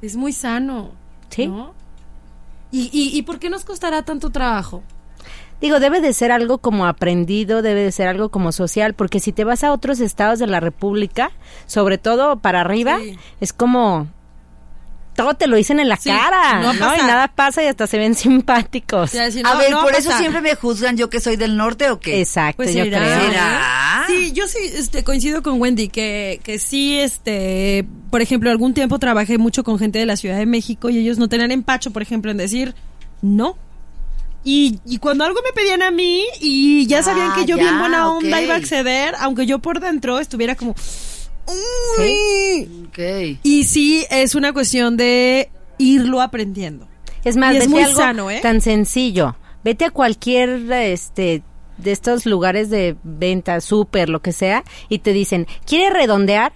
Es 0.01 0.15
muy 0.15 0.34
sano. 0.34 0.91
Sí. 1.29 1.48
¿no? 1.48 1.74
¿Y, 2.72 2.89
y, 2.91 3.17
¿Y 3.17 3.22
por 3.22 3.39
qué 3.39 3.50
nos 3.50 3.63
costará 3.63 4.03
tanto 4.03 4.32
trabajo? 4.32 4.84
Digo, 5.63 5.79
debe 5.79 6.01
de 6.01 6.12
ser 6.13 6.32
algo 6.34 6.58
como 6.60 6.86
aprendido, 6.86 7.62
debe 7.62 7.84
de 7.84 7.91
ser 7.93 8.08
algo 8.10 8.27
como 8.29 8.51
social, 8.51 8.93
porque 8.93 9.20
si 9.22 9.32
te 9.32 9.46
vas 9.46 9.63
a 9.63 9.72
otros 9.72 10.00
estados 10.01 10.38
de 10.38 10.46
la 10.46 10.60
República, 10.60 11.32
sobre 11.65 11.98
todo 11.98 12.38
para 12.39 12.60
arriba, 12.62 13.00
Sí. 13.01 13.17
es 13.39 13.53
como 13.53 14.08
todo 15.15 15.36
te 15.36 15.46
lo 15.48 15.55
dicen 15.55 15.79
en 15.79 15.88
la 15.89 15.96
Sí, 15.98 16.10
cara, 16.10 16.60
no 16.60 16.74
¿no? 16.74 16.79
pasa. 16.79 17.01
Y 17.03 17.05
nada 17.08 17.27
pasa 17.27 17.63
y 17.63 17.67
hasta 17.67 17.86
se 17.88 17.98
ven 18.00 18.13
simpáticos. 18.15 19.13
A 19.15 19.55
ver, 19.58 19.72
no 19.72 19.84
por 19.84 19.93
eso 19.96 20.12
siempre 20.17 20.41
me 20.41 20.55
juzgan 20.55 20.98
yo 20.98 21.10
que 21.10 21.20
soy 21.22 21.36
del 21.38 21.55
norte 21.55 21.89
o 21.91 22.00
qué. 22.00 22.20
Exacto, 22.20 22.58
Pues 22.63 22.74
yo 22.75 22.84
será. 22.84 22.98
creo. 22.98 23.22
¿Será? 23.29 24.03
Sí, 24.08 24.32
yo 24.34 24.48
sí 24.48 24.58
este, 24.75 25.03
coincido 25.05 25.41
con 25.43 25.62
Wendy 25.62 25.88
que, 25.88 26.41
que 26.43 26.60
sí, 26.60 27.00
este, 27.00 27.86
por 28.10 28.22
ejemplo, 28.22 28.50
algún 28.51 28.74
tiempo 28.74 29.00
trabajé 29.00 29.38
mucho 29.38 29.63
con 29.63 29.79
gente 29.79 29.98
de 30.00 30.05
la 30.08 30.17
Ciudad 30.17 30.36
de 30.38 30.46
México 30.46 30.89
y 30.89 30.98
ellos 30.98 31.17
no 31.20 31.29
tenían 31.29 31.51
empacho, 31.51 31.91
por 31.91 32.01
ejemplo, 32.01 32.32
en 32.32 32.38
decir 32.38 32.75
no. 33.22 33.55
Y, 34.44 34.80
y 34.86 34.98
cuando 34.98 35.24
algo 35.24 35.40
me 35.44 35.54
pedían 35.54 35.82
a 35.82 35.92
mí 35.92 36.26
y 36.42 36.86
ya 36.88 37.02
sabían 37.02 37.32
Ah, 37.32 37.36
que 37.36 37.46
yo 37.46 37.56
ya, 37.56 37.64
bien 37.64 37.80
buena 37.80 38.10
onda 38.12 38.42
iba 38.42 38.54
a 38.56 38.58
acceder, 38.58 39.16
aunque 39.20 39.46
yo 39.46 39.60
por 39.60 39.80
dentro 39.80 40.20
estuviera 40.20 40.56
como... 40.56 40.76
"Uy". 41.98 42.86
Ok. 42.88 43.40
Y 43.44 43.64
sí, 43.66 44.06
es 44.10 44.36
una 44.36 44.54
cuestión 44.54 44.98
de 44.98 45.50
irlo 45.78 46.22
aprendiendo. 46.22 46.88
Es 47.24 47.38
más, 47.38 47.54
Y 47.56 47.58
es 47.58 47.70
muy 47.70 47.82
algo 47.84 47.98
sano, 48.00 48.30
¿eh? 48.32 48.40
tan 48.42 48.62
sencillo. 48.62 49.36
Vete 49.64 49.86
a 49.86 49.92
cualquier 49.92 50.72
este 50.72 51.42
de 51.78 51.92
estos 51.92 52.26
lugares 52.26 52.70
de 52.70 52.96
venta, 53.04 53.60
súper, 53.62 54.10
lo 54.10 54.22
que 54.22 54.32
sea, 54.32 54.64
y 54.90 55.00
te 55.00 55.12
dicen, 55.14 55.48
¿quiere 55.66 55.90
redondear? 55.90 56.54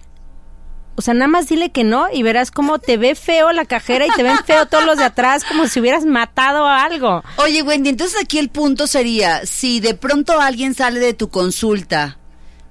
O 0.97 1.01
sea, 1.03 1.13
nada 1.13 1.27
más 1.27 1.47
dile 1.47 1.71
que 1.71 1.83
no 1.83 2.07
y 2.11 2.23
verás 2.23 2.49
cómo 2.49 2.79
te 2.79 2.97
ve 2.97 3.13
feo 3.13 3.51
la 3.51 3.65
cajera 3.65 4.07
y 4.07 4.09
te 4.09 4.23
ven 4.23 4.37
feo 4.45 4.65
todos 4.65 4.83
los 4.83 4.97
de 4.97 5.03
atrás, 5.03 5.43
como 5.45 5.67
si 5.67 5.79
hubieras 5.79 6.05
matado 6.05 6.65
a 6.65 6.83
algo. 6.83 7.23
Oye, 7.37 7.61
Wendy, 7.61 7.89
entonces 7.89 8.19
aquí 8.19 8.39
el 8.39 8.49
punto 8.49 8.87
sería, 8.87 9.45
si 9.45 9.79
de 9.79 9.93
pronto 9.93 10.41
alguien 10.41 10.73
sale 10.73 10.99
de 10.99 11.13
tu 11.13 11.29
consulta 11.29 12.17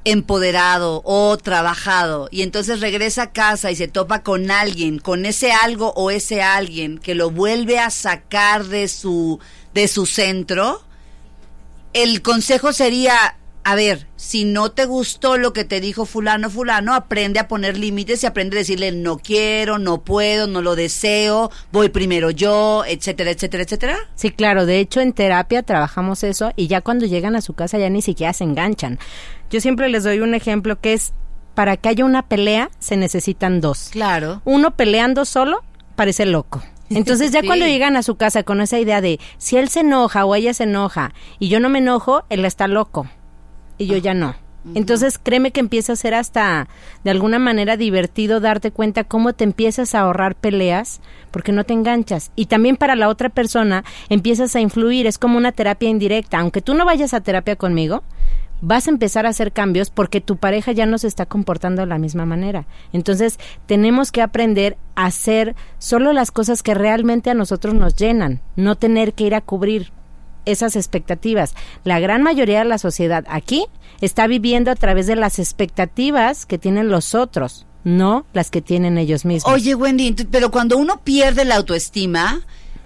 empoderado 0.05 1.03
o 1.05 1.37
trabajado 1.37 2.29
y 2.31 2.43
entonces 2.43 2.81
regresa 2.81 3.23
a 3.23 3.33
casa 3.33 3.71
y 3.71 3.77
se 3.77 3.89
topa 3.89 4.23
con 4.23 4.51
alguien, 4.51 4.99
con 4.99 5.25
ese 5.25 5.53
algo 5.53 5.93
o 5.97 6.11
ese 6.11 6.43
alguien 6.43 6.99
que 6.99 7.15
lo 7.17 7.31
vuelve 7.31 7.79
a 7.79 7.91
sacar 7.91 8.67
de 8.67 8.87
su 8.89 9.41
de 9.73 9.89
su 9.89 10.07
centro, 10.07 10.83
el 11.93 12.23
consejo 12.23 12.73
sería, 12.73 13.37
a 13.69 13.75
ver, 13.75 14.07
si 14.15 14.45
no 14.45 14.71
te 14.71 14.85
gustó 14.85 15.39
lo 15.39 15.53
que 15.53 15.65
te 15.65 15.81
dijo 15.81 16.07
fulano, 16.07 16.51
fulano, 16.51 16.95
aprende 16.95 17.41
a 17.41 17.49
poner 17.49 17.77
límites 17.77 18.23
y 18.23 18.27
aprende 18.27 18.57
a 18.57 18.61
decirle 18.61 18.93
no 18.93 19.19
quiero, 19.19 19.79
no 19.79 20.03
puedo, 20.05 20.47
no 20.47 20.63
lo 20.63 20.77
deseo, 20.77 21.51
voy 21.73 21.89
primero 21.89 22.31
yo, 22.31 22.85
etcétera, 22.87 23.33
etcétera, 23.33 23.65
etcétera. 23.65 23.97
Sí, 24.15 24.31
claro, 24.31 24.67
de 24.67 24.79
hecho 24.79 25.01
en 25.01 25.13
terapia 25.13 25.65
trabajamos 25.65 26.23
eso 26.23 26.53
y 26.55 26.69
ya 26.69 26.81
cuando 26.81 27.07
llegan 27.07 27.35
a 27.35 27.41
su 27.41 27.55
casa 27.55 27.77
ya 27.77 27.91
ni 27.91 28.03
siquiera 28.03 28.33
se 28.33 28.45
enganchan. 28.45 29.01
Yo 29.51 29.61
siempre 29.61 29.89
les 29.89 30.05
doy 30.05 30.21
un 30.21 30.37
ejemplo 30.37 30.81
que 30.81 30.93
es, 30.93 31.13
para 31.57 31.77
que 31.77 31.89
haya 31.89 32.05
una 32.05 32.23
pelea 32.23 32.71
se 32.79 32.97
necesitan 32.97 33.61
dos. 33.61 33.89
Claro. 33.91 34.43
uno 34.45 34.77
peleando 34.77 35.25
solo 35.25 35.65
parece 35.97 36.25
loco. 36.25 36.63
Entonces 36.89 37.33
ya 37.33 37.41
Sí. 37.43 37.49
cuando 37.49 37.67
llegan 37.67 37.97
a 37.97 38.05
su 38.05 38.15
casa 38.15 38.45
con 38.45 38.61
esa 38.61 38.79
idea 38.79 39.01
de 39.01 39.19
si 39.39 39.57
él 39.57 39.71
se 39.71 39.81
enoja 39.81 40.25
o 40.25 40.37
ella 40.37 40.55
se 40.55 40.63
enoja 40.63 41.13
y 41.41 41.49
yo 41.49 41.59
no 41.59 41.69
me 41.69 41.81
enojo, 41.81 42.23
él 42.31 42.45
está 42.45 42.69
loco 42.69 43.09
y 43.79 43.87
yo 43.87 43.97
ya 43.97 44.15
no. 44.15 44.35
Entonces 44.75 45.19
créeme 45.23 45.53
que 45.53 45.61
empieza 45.61 45.93
a 45.93 45.97
ser 45.97 46.15
hasta 46.15 46.69
de 47.05 47.11
alguna 47.11 47.39
manera 47.39 47.77
divertido 47.77 48.41
darte 48.41 48.73
cuenta 48.73 49.05
cómo 49.05 49.33
te 49.33 49.45
empiezas 49.45 49.95
a 49.95 50.01
ahorrar 50.01 50.35
peleas 50.35 51.01
porque 51.31 51.53
no 51.53 51.65
te 51.65 51.73
enganchas. 51.73 52.33
Y 52.35 52.47
también 52.47 52.77
para 52.77 52.97
la 52.97 53.09
otra 53.09 53.29
persona 53.29 53.85
empiezas 54.09 54.57
a 54.57 54.61
influir, 54.61 55.07
es 55.07 55.19
como 55.19 55.39
una 55.39 55.53
terapia 55.53 55.89
indirecta. 55.89 56.41
Aunque 56.41 56.63
tú 56.63 56.75
no 56.75 56.85
vayas 56.85 57.15
a 57.15 57.21
terapia 57.21 57.55
conmigo, 57.55 58.03
vas 58.61 58.89
a 58.89 58.91
empezar 58.91 59.27
a 59.27 59.31
hacer 59.31 59.53
cambios 59.53 59.91
porque 59.91 60.21
tu 60.21 60.37
pareja 60.37 60.73
ya 60.73 60.87
no 60.87 60.99
se 60.99 61.07
está 61.07 61.27
comportando 61.27 61.83
de 61.83 61.87
la 61.87 61.99
misma 61.99 62.27
manera. 62.27 62.67
Entonces, 62.93 63.39
tenemos 63.67 64.11
que 64.11 64.23
aprender 64.23 64.77
a 64.95 65.07
hacer 65.07 65.55
solo 65.79 66.13
las 66.13 66.31
cosas 66.31 66.63
que 66.63 66.75
realmente 66.75 67.31
a 67.31 67.35
nosotros 67.35 67.75
nos 67.75 67.95
llenan, 67.95 68.41
no 68.57 68.75
tener 68.77 69.13
que 69.13 69.25
ir 69.25 69.35
a 69.35 69.43
cubrir 69.43 69.93
esas 70.47 70.75
expectativas. 70.77 71.55
La 71.85 72.01
gran 72.01 72.23
mayoría 72.23 72.61
de 72.61 72.65
la 72.65 72.79
sociedad 72.79 73.25
aquí 73.29 73.67
está 74.01 74.27
viviendo 74.27 74.71
a 74.71 74.75
través 74.77 75.07
de 75.07 75.17
las 75.17 75.39
expectativas 75.39 76.47
que 76.47 76.59
tienen 76.59 76.89
los 76.89 77.15
otros, 77.15 77.67
no 77.85 78.25
las 78.33 78.51
que 78.51 78.63
tienen 78.63 78.97
ellos 78.99 79.25
mismos. 79.25 79.53
Oye, 79.53 79.75
Wendy, 79.75 80.13
pero 80.31 80.51
cuando 80.51 80.77
uno 80.79 81.01
pierde 81.05 81.45
la 81.45 81.57
autoestima, 81.57 82.41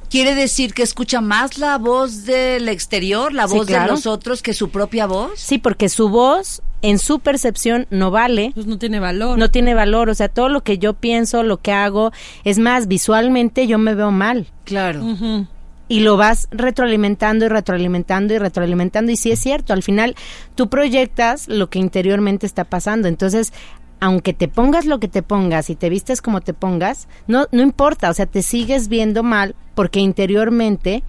quiere 0.08 0.34
decir 0.34 0.74
que 0.74 0.82
escucha 0.82 1.20
más 1.20 1.58
la 1.58 1.78
voz 1.78 2.24
del 2.24 2.68
exterior, 2.68 3.32
la 3.32 3.46
Sí, 3.48 3.56
voz 3.56 3.66
de 3.66 3.86
los 3.86 4.06
otros 4.06 4.42
que 4.42 4.54
su 4.54 4.70
propia 4.70 5.06
voz. 5.06 5.32
Sí, 5.36 5.58
porque 5.58 5.88
su 5.88 6.08
voz 6.08 6.62
en 6.82 6.98
su 6.98 7.20
percepción 7.20 7.86
no 7.90 8.10
vale, 8.10 8.52
Pues 8.54 8.66
no 8.66 8.78
tiene 8.78 9.00
valor. 9.00 9.36
no 9.38 9.50
tiene 9.50 9.74
valor, 9.74 10.08
o 10.08 10.14
sea, 10.14 10.28
todo 10.28 10.48
lo 10.48 10.62
que 10.62 10.78
yo 10.78 10.94
pienso, 10.94 11.42
lo 11.42 11.58
que 11.60 11.72
hago, 11.72 12.10
es 12.44 12.58
más, 12.58 12.88
visualmente 12.88 13.66
yo 13.66 13.78
me 13.78 13.94
veo 13.94 14.10
mal. 14.10 14.46
Claro. 14.64 15.04
Ujú. 15.04 15.46
Y 15.90 16.00
lo 16.00 16.16
vas 16.16 16.46
retroalimentando 16.52 17.46
y 17.46 17.48
retroalimentando 17.48 18.32
y 18.32 18.38
retroalimentando. 18.38 19.10
Y 19.10 19.16
sí 19.16 19.32
es 19.32 19.40
cierto, 19.40 19.72
al 19.72 19.82
final 19.82 20.14
tú 20.54 20.68
proyectas 20.68 21.48
lo 21.48 21.68
que 21.68 21.80
interiormente 21.80 22.46
está 22.46 22.62
pasando. 22.62 23.08
Entonces, 23.08 23.52
aunque 23.98 24.32
te 24.32 24.46
pongas 24.46 24.86
lo 24.86 25.00
que 25.00 25.08
te 25.08 25.22
pongas 25.22 25.68
y 25.68 25.74
te 25.74 25.90
vistes 25.90 26.22
como 26.22 26.40
te 26.40 26.54
pongas, 26.54 27.08
no, 27.26 27.46
no 27.52 27.62
importa, 27.62 28.08
o 28.08 28.14
sea, 28.14 28.26
te 28.26 28.42
sigues 28.42 28.88
viendo 28.88 29.22
mal 29.24 29.56
porque 29.74 29.98
interiormente 29.98 31.02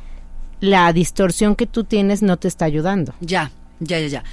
la 0.62 0.91
distorsión 0.94 1.56
que 1.56 1.67
tú 1.67 1.84
tienes 1.84 2.22
no 2.22 2.38
te 2.38 2.48
está 2.48 2.65
ayudando. 2.65 3.13
Ya, 3.22 3.52
ya, 3.80 4.00
ya, 4.00 4.08
ya. 4.08 4.24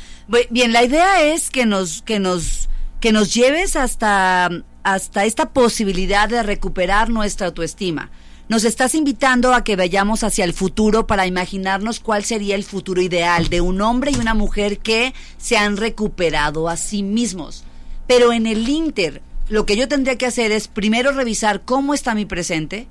Bien, 0.51 0.73
la 0.73 0.85
idea 0.85 1.23
es 1.23 1.51
que 1.51 1.67
nos, 1.67 2.03
que 2.03 2.19
nos, 2.19 2.69
que 3.01 3.13
nos 3.13 3.35
lleves 3.35 3.77
hasta, 3.77 4.51
hasta 4.83 5.25
esta 5.25 5.51
posibilidad 5.51 6.29
de 6.29 6.43
recuperar 6.43 7.11
nuestra 7.11 7.47
autoestima. 7.49 8.11
Nos 8.49 8.65
estás 8.65 8.95
invitando 8.95 9.53
a 9.53 9.63
que 9.63 9.77
vayamos 9.77 10.25
hacia 10.25 10.47
el 10.47 10.55
futuro 10.55 11.07
para 11.07 11.27
imaginarnos 11.27 12.01
cuál 12.01 12.25
sería 12.25 12.55
el 12.55 12.65
futuro 12.65 13.03
ideal 13.03 13.51
de 13.51 13.61
un 13.61 13.83
hombre 13.83 14.11
y 14.11 14.17
una 14.17 14.33
mujer 14.33 14.79
que 14.79 15.13
se 15.37 15.59
han 15.59 15.77
recuperado 15.77 16.71
a 16.71 16.79
sí 16.79 17.03
mismos. 17.03 17.65
Pero 18.07 18.33
en 18.33 18.47
el 18.47 18.67
Inter, 18.67 19.21
lo 19.51 19.67
que 19.67 19.77
yo 19.77 19.87
tendría 19.87 20.17
que 20.17 20.25
hacer 20.25 20.51
es 20.51 20.67
primero 20.67 21.13
revisar 21.13 21.61
cómo 21.67 21.93
está 21.93 22.15
mi 22.15 22.25
presente, 22.25 22.87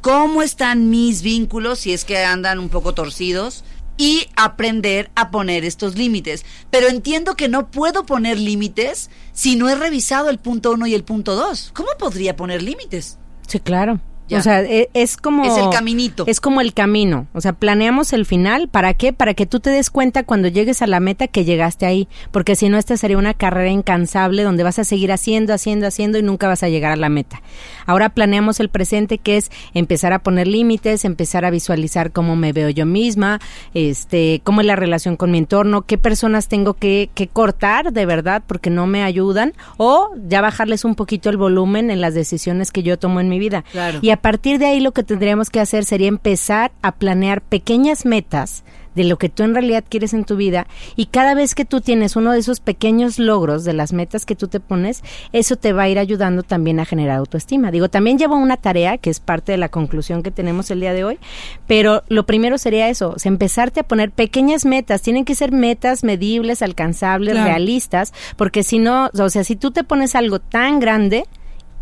cómo 0.00 0.40
están 0.40 0.88
mis 0.88 1.20
vínculos, 1.20 1.80
si 1.80 1.92
es 1.92 2.06
que 2.06 2.24
andan 2.24 2.58
un 2.58 2.70
poco 2.70 2.94
torcidos, 2.94 3.64
y 3.98 4.28
aprender 4.34 5.10
a 5.14 5.30
poner 5.30 5.66
estos 5.66 5.94
límites. 5.94 6.46
Pero 6.70 6.88
entiendo 6.88 7.36
que 7.36 7.48
no 7.48 7.70
puedo 7.70 8.06
poner 8.06 8.38
límites 8.38 9.10
si 9.34 9.56
no 9.56 9.68
he 9.68 9.74
revisado 9.74 10.30
el 10.30 10.38
punto 10.38 10.72
uno 10.72 10.86
y 10.86 10.94
el 10.94 11.04
punto 11.04 11.34
dos. 11.34 11.70
¿Cómo 11.74 11.90
podría 11.98 12.34
poner 12.34 12.62
límites? 12.62 13.18
Sí, 13.46 13.60
claro. 13.60 14.00
Ya. 14.32 14.38
O 14.38 14.42
sea, 14.42 14.62
e- 14.62 14.90
es, 14.94 15.16
como... 15.16 15.44
Es 15.44 15.56
el 15.56 15.70
caminito. 15.70 16.24
Es 16.26 16.40
como 16.40 16.60
el 16.60 16.74
camino. 16.74 17.26
O 17.32 17.40
sea, 17.40 17.52
planeamos 17.52 18.12
el 18.12 18.26
final. 18.26 18.68
¿Para 18.68 18.94
qué? 18.94 19.12
Para 19.12 19.34
que 19.34 19.46
tú 19.46 19.60
te 19.60 19.70
des 19.70 19.90
cuenta 19.90 20.24
cuando 20.24 20.48
llegues 20.48 20.82
a 20.82 20.86
la 20.86 21.00
meta 21.00 21.28
que 21.28 21.44
llegaste 21.44 21.86
ahí. 21.86 22.08
Porque 22.30 22.56
si 22.56 22.68
no, 22.68 22.78
esta 22.78 22.96
sería 22.96 23.18
una 23.18 23.34
carrera 23.34 23.70
incansable 23.70 24.42
donde 24.42 24.62
vas 24.62 24.78
a 24.78 24.84
seguir 24.84 25.12
haciendo, 25.12 25.54
haciendo, 25.54 25.86
haciendo 25.86 26.18
y 26.18 26.22
nunca 26.22 26.48
vas 26.48 26.62
a 26.62 26.68
llegar 26.68 26.92
a 26.92 26.96
la 26.96 27.08
meta. 27.08 27.42
Ahora 27.86 28.10
planeamos 28.10 28.60
el 28.60 28.68
presente 28.68 29.18
que 29.18 29.36
es 29.36 29.50
empezar 29.74 30.12
a 30.12 30.20
poner 30.20 30.46
límites, 30.46 31.04
empezar 31.04 31.44
a 31.44 31.50
visualizar 31.50 32.12
cómo 32.12 32.36
me 32.36 32.52
veo 32.52 32.70
yo 32.70 32.86
misma, 32.86 33.40
este, 33.74 34.40
cómo 34.44 34.60
es 34.60 34.66
la 34.66 34.76
relación 34.76 35.16
con 35.16 35.30
mi 35.30 35.38
entorno, 35.38 35.82
qué 35.82 35.98
personas 35.98 36.48
tengo 36.48 36.74
que, 36.74 37.10
que 37.14 37.28
cortar 37.28 37.92
de 37.92 38.06
verdad 38.06 38.42
porque 38.46 38.70
no 38.70 38.86
me 38.86 39.02
ayudan 39.02 39.52
o 39.76 40.10
ya 40.28 40.40
bajarles 40.40 40.84
un 40.84 40.94
poquito 40.94 41.30
el 41.30 41.36
volumen 41.36 41.90
en 41.90 42.00
las 42.00 42.14
decisiones 42.14 42.70
que 42.70 42.82
yo 42.82 42.98
tomo 42.98 43.20
en 43.20 43.28
mi 43.28 43.38
vida. 43.38 43.64
Claro. 43.72 43.98
Y 44.02 44.10
a 44.10 44.16
partir 44.22 44.58
de 44.58 44.66
ahí 44.66 44.80
lo 44.80 44.92
que 44.92 45.02
tendríamos 45.02 45.50
que 45.50 45.60
hacer 45.60 45.84
sería 45.84 46.08
empezar 46.08 46.72
a 46.80 46.92
planear 46.92 47.42
pequeñas 47.42 48.06
metas 48.06 48.64
de 48.94 49.04
lo 49.04 49.16
que 49.16 49.30
tú 49.30 49.42
en 49.42 49.54
realidad 49.54 49.84
quieres 49.88 50.12
en 50.12 50.24
tu 50.24 50.36
vida 50.36 50.66
y 50.96 51.06
cada 51.06 51.32
vez 51.34 51.54
que 51.54 51.64
tú 51.64 51.80
tienes 51.80 52.14
uno 52.14 52.30
de 52.32 52.38
esos 52.40 52.60
pequeños 52.60 53.18
logros 53.18 53.64
de 53.64 53.72
las 53.72 53.94
metas 53.94 54.26
que 54.26 54.36
tú 54.36 54.48
te 54.48 54.60
pones, 54.60 55.02
eso 55.32 55.56
te 55.56 55.72
va 55.72 55.84
a 55.84 55.88
ir 55.88 55.98
ayudando 55.98 56.42
también 56.42 56.78
a 56.78 56.84
generar 56.84 57.16
autoestima. 57.16 57.70
Digo, 57.70 57.88
también 57.88 58.18
llevo 58.18 58.36
una 58.36 58.58
tarea 58.58 58.98
que 58.98 59.08
es 59.08 59.18
parte 59.18 59.52
de 59.52 59.58
la 59.58 59.70
conclusión 59.70 60.22
que 60.22 60.30
tenemos 60.30 60.70
el 60.70 60.80
día 60.80 60.92
de 60.92 61.04
hoy, 61.04 61.18
pero 61.66 62.02
lo 62.08 62.26
primero 62.26 62.58
sería 62.58 62.90
eso, 62.90 63.14
sea, 63.18 63.30
empezarte 63.30 63.80
a 63.80 63.84
poner 63.84 64.10
pequeñas 64.10 64.66
metas, 64.66 65.00
tienen 65.00 65.24
que 65.24 65.34
ser 65.34 65.52
metas 65.52 66.04
medibles, 66.04 66.60
alcanzables, 66.60 67.32
Claro. 67.32 67.48
realistas, 67.48 68.12
porque 68.36 68.62
si 68.62 68.78
no, 68.78 69.08
o 69.18 69.30
sea, 69.30 69.42
si 69.42 69.56
tú 69.56 69.70
te 69.70 69.84
pones 69.84 70.14
algo 70.14 70.38
tan 70.38 70.80
grande 70.80 71.24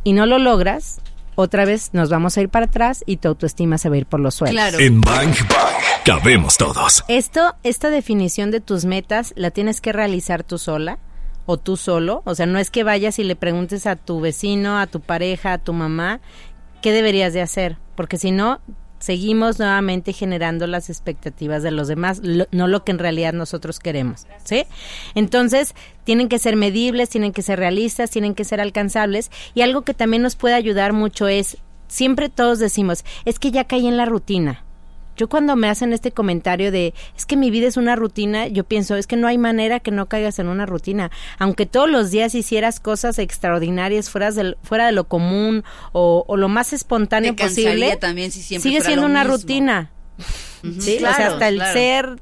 y 0.05 0.13
no 0.13 0.27
lo 0.27 0.39
logras, 0.39 1.01
otra 1.41 1.65
vez 1.65 1.91
nos 1.93 2.11
vamos 2.11 2.37
a 2.37 2.43
ir 2.43 2.49
para 2.49 2.67
atrás 2.67 3.03
y 3.07 3.17
tu 3.17 3.29
autoestima 3.29 3.79
se 3.79 3.89
va 3.89 3.97
a 3.97 3.99
ir 3.99 4.07
por 4.07 4.21
los 4.21 4.35
suelos. 4.35 4.55
Claro. 4.55 4.79
En 4.79 5.01
Bang 5.01 5.35
Bang 5.49 6.05
cabemos 6.05 6.57
todos. 6.57 7.05
Esto, 7.09 7.55
esta 7.63 7.91
definición 7.91 8.51
de 8.51 8.61
tus 8.61 8.85
metas 8.85 9.33
la 9.37 9.51
tienes 9.51 9.81
que 9.81 9.93
realizar 9.93 10.45
tú 10.45 10.59
sola 10.59 10.99
o 11.47 11.57
tú 11.57 11.77
solo. 11.77 12.23
O 12.25 12.35
sea, 12.35 12.47
no 12.47 12.59
es 12.59 12.71
que 12.71 12.85
vayas 12.85 13.19
y 13.19 13.25
le 13.25 13.37
preguntes 13.37 13.87
a 13.87 13.97
tu 13.97 14.21
vecino, 14.21 14.79
a 14.79 14.87
tu 14.87 15.01
pareja, 15.01 15.55
a 15.55 15.59
tu 15.59 15.73
mamá, 15.73 16.21
qué 16.83 16.93
deberías 16.93 17.33
de 17.33 17.43
hacer. 17.43 17.79
Porque 17.97 18.19
si 18.19 18.31
no, 18.31 18.61
seguimos 19.01 19.59
nuevamente 19.59 20.13
generando 20.13 20.67
las 20.69 20.89
expectativas 20.91 21.63
de 21.65 21.73
los 21.73 21.89
demás, 21.89 22.21
lo- 22.23 22.47
no 22.53 22.69
lo 22.69 22.85
que 22.85 22.93
en 22.93 22.99
realidad 23.01 23.33
nosotros 23.33 23.81
queremos, 23.81 24.27
¿sí? 24.45 24.65
Entonces, 25.15 25.75
tienen 26.05 26.29
que 26.29 26.39
ser 26.39 26.55
medibles, 26.55 27.09
tienen 27.09 27.33
que 27.33 27.43
ser 27.43 27.59
realistas, 27.59 28.11
tienen 28.11 28.35
que 28.35 28.45
ser 28.45 28.61
alcanzables 28.61 29.31
y 29.55 29.63
algo 29.63 29.83
que 29.83 29.95
también 29.95 30.23
nos 30.23 30.37
puede 30.37 30.55
ayudar 30.55 30.93
mucho 30.93 31.27
es, 31.27 31.57
siempre 31.89 32.29
todos 32.29 32.59
decimos, 32.61 33.05
es 33.25 33.39
que 33.39 33.51
ya 33.51 33.65
caí 33.65 33.87
en 33.89 33.97
la 33.97 34.05
rutina. 34.07 34.65
Yo 35.21 35.29
cuando 35.29 35.55
me 35.55 35.69
hacen 35.69 35.93
este 35.93 36.13
comentario 36.13 36.73
de 36.73 36.95
es 37.15 37.27
que 37.27 37.37
mi 37.37 37.51
vida 37.51 37.69
es 37.69 37.77
una 37.77 37.95
rutina, 37.95 38.47
yo 38.47 38.65
pienso, 38.65 38.97
es 38.97 39.07
que 39.07 39.17
no 39.17 39.29
hay 39.29 39.37
manera 39.37 39.79
que 39.79 39.91
no 39.91 40.07
caigas 40.07 40.39
en 40.39 40.49
una 40.49 40.65
rutina. 40.65 41.11
Aunque 41.39 41.67
todos 41.67 41.91
los 41.91 42.11
días 42.11 42.35
hicieras 42.35 42.81
cosas 42.81 43.19
extraordinarias 43.19 44.09
fuera 44.09 44.31
de, 44.31 44.57
fuera 44.63 44.87
de 44.87 44.93
lo 44.93 45.05
común 45.05 45.63
o, 45.93 46.25
o 46.27 46.37
lo 46.39 46.49
más 46.49 46.73
espontáneo 46.73 47.35
Te 47.35 47.45
posible, 47.45 47.99
también 47.99 48.31
si 48.31 48.41
siempre 48.41 48.71
sigue 48.71 48.81
siendo 48.81 49.05
una 49.05 49.25
mismo. 49.25 49.37
rutina. 49.37 49.91
¿sí? 50.79 50.97
o 50.97 51.01
sea, 51.01 51.15
claro, 51.17 51.33
hasta 51.35 51.49
el 51.49 51.57
claro. 51.57 51.73
ser 51.75 52.21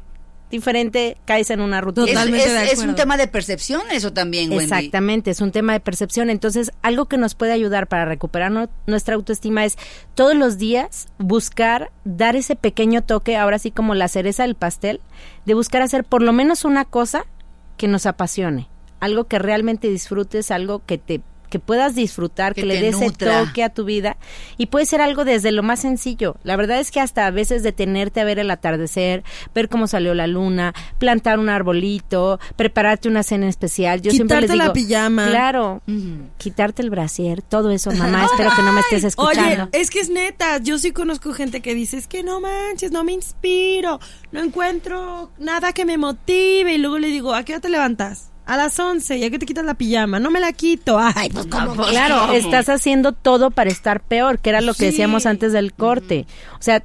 diferente 0.51 1.17
caes 1.25 1.51
en 1.51 1.61
una 1.61 1.81
rutina. 1.81 2.07
Es, 2.07 2.13
Totalmente 2.13 2.47
es- 2.47 2.53
de 2.53 2.65
es 2.65 2.73
acuerdo. 2.73 2.91
un 2.91 2.97
tema 2.97 3.17
de 3.17 3.27
percepción 3.29 3.83
eso 3.91 4.13
también, 4.13 4.51
Wendy. 4.51 4.65
Exactamente, 4.65 5.31
es 5.31 5.41
un 5.41 5.53
tema 5.53 5.73
de 5.75 5.81
percepción. 5.81 6.31
Entonces, 6.31 6.71
algo 6.83 7.07
que 7.07 7.19
nos 7.19 7.35
puede 7.35 7.53
ayudar 7.53 7.87
para 7.87 8.05
recuperar 8.05 8.51
no- 8.51 8.69
nuestra 8.87 9.15
autoestima 9.15 9.65
es 9.65 9.77
todos 10.15 10.35
los 10.35 10.59
días 10.59 11.09
buscar 11.19 11.91
dar 12.05 12.37
ese 12.37 12.57
pequeño 12.57 13.03
toque, 13.03 13.37
ahora 13.37 13.59
sí 13.59 13.71
como 13.71 13.95
la 13.95 14.09
cereza 14.09 14.43
del 14.45 14.55
pastel, 14.55 15.01
de 15.47 15.55
buscar 15.55 15.83
hacer 15.83 16.05
por 16.05 16.23
lo 16.23 16.33
menos 16.33 16.65
una 16.65 16.85
cosa 16.85 17.27
que 17.77 17.89
nos 17.89 18.07
apasione, 18.07 18.69
algo 19.01 19.25
que 19.25 19.39
realmente 19.39 19.89
disfrutes, 19.89 20.51
algo 20.51 20.83
que 20.85 20.99
te 20.99 21.21
que 21.49 21.59
puedas 21.59 21.95
disfrutar, 21.95 22.55
Que 22.55 22.63
que, 22.63 22.67
le 22.67 22.81
des 22.81 22.97
ese 22.97 23.11
toque 23.11 23.65
a 23.65 23.71
tu 23.71 23.85
vida 23.85 24.17
y 24.57 24.67
puede 24.67 24.87
ser 24.87 25.01
algo 25.01 25.25
desde 25.25 25.53
lo 25.53 25.63
más 25.63 25.81
sencillo. 25.81 26.37
La 26.43 26.57
verdad 26.57 26.81
es 26.81 26.91
que 26.91 27.01
hasta 27.01 27.27
a 27.27 27.31
veces 27.31 27.63
detenerte 27.63 28.21
a 28.21 28.25
ver 28.25 28.39
el 28.39 28.51
atardecer, 28.51 29.25
ver 29.55 29.69
cómo 29.69 29.87
salió 29.87 30.15
la 30.15 30.27
luna, 30.27 30.75
plantar 30.99 31.39
un 31.39 31.49
arbolito, 31.49 32.39
prepararte 32.57 33.09
una 33.09 33.23
cena 33.23 33.49
especial. 33.49 34.01
Yo 34.03 34.11
siempre 34.11 34.41
les 34.41 34.51
Quitarte 34.51 34.57
la 34.57 34.73
digo, 34.73 34.89
pijama. 34.89 35.29
Claro, 35.29 35.83
quitarte 36.37 36.83
el 36.83 36.91
brasier, 36.91 37.43
todo 37.43 37.71
eso, 37.71 37.91
mamá. 37.93 38.25
espero 38.31 38.51
que 38.55 38.63
no 38.63 38.73
me 38.73 38.81
estés 38.81 38.99
Oye, 38.99 39.09
escuchando. 39.09 39.69
es 39.73 39.91
que 39.91 40.01
es 40.01 40.11
neta, 40.11 40.59
yo 40.59 40.79
sí 40.79 40.93
conozco 40.93 41.33
gente 41.33 41.61
que 41.61 41.75
dice, 41.75 41.97
es 41.97 42.07
que 42.07 42.23
no 42.23 42.41
manches, 42.41 42.93
no 42.93 43.05
me 43.05 43.13
inspiro, 43.13 44.01
no 44.33 44.43
encuentro 44.43 45.31
nada 45.39 45.73
que 45.73 45.85
me 45.85 45.99
motive. 45.99 46.75
Y 46.75 46.79
luego 46.79 46.99
le 46.99 47.09
digo, 47.09 47.35
¿a 47.35 47.43
qué 47.45 47.53
hora 47.55 47.61
te 47.61 47.69
levantas? 47.69 48.31
A 48.49 48.57
las 48.57 48.79
11, 48.79 49.19
ya 49.21 49.29
que 49.31 49.39
te 49.39 49.47
quitas 49.47 49.65
la 49.65 49.75
pijama, 49.75 50.19
no 50.19 50.31
me 50.31 50.41
la 50.41 50.53
quito. 50.53 50.99
Ay, 50.99 51.29
pues 51.31 51.47
como 51.47 51.75
pues, 51.75 51.91
Claro, 51.91 52.21
¿cómo? 52.23 52.33
estás 52.33 52.69
haciendo 52.69 53.13
todo 53.13 53.51
para 53.51 53.71
estar 53.71 54.01
peor, 54.01 54.39
que 54.39 54.51
era 54.51 54.61
lo 54.63 54.73
que 54.73 54.79
Sí. 54.81 54.85
decíamos 54.87 55.27
antes 55.27 55.53
del 55.53 55.75
corte. 55.75 56.27
O 56.59 56.63
sea, 56.63 56.83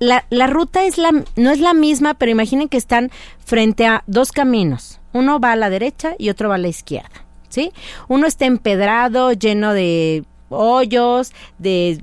la, 0.00 0.24
la 0.30 0.46
ruta 0.48 0.84
es 0.84 0.98
la, 0.98 1.12
no 1.36 1.50
es 1.50 1.60
la 1.60 1.72
misma, 1.72 2.14
pero 2.14 2.32
imaginen 2.32 2.68
que 2.68 2.76
están 2.76 3.10
frente 3.44 3.86
a 3.86 4.02
dos 4.06 4.32
caminos. 4.32 5.00
Uno 5.12 5.38
va 5.40 5.52
a 5.52 5.56
la 5.56 5.70
derecha 5.70 6.14
y 6.18 6.30
otro 6.30 6.48
va 6.48 6.56
a 6.56 6.58
la 6.58 6.68
izquierda, 6.68 7.24
¿sí? 7.48 7.72
Uno 8.08 8.26
está 8.26 8.44
empedrado, 8.46 9.32
lleno 9.32 9.72
de 9.72 10.24
hoyos, 10.48 11.32
de, 11.58 12.02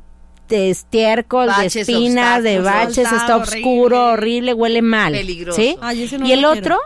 de 0.50 0.70
estiércol, 0.70 1.48
Baches, 1.48 1.74
de 1.74 1.82
espinas, 1.82 2.44
de 2.44 2.60
baches, 2.62 3.12
está 3.12 3.38
oscuro, 3.38 4.12
horrible, 4.14 4.54
huele 4.54 4.82
mal, 4.82 5.14
Peligroso. 5.14 5.60
¿sí? 5.62 5.78
Ay, 5.82 6.10
no 6.20 6.26
y 6.28 6.32
el 6.32 6.46
otro. 6.46 6.78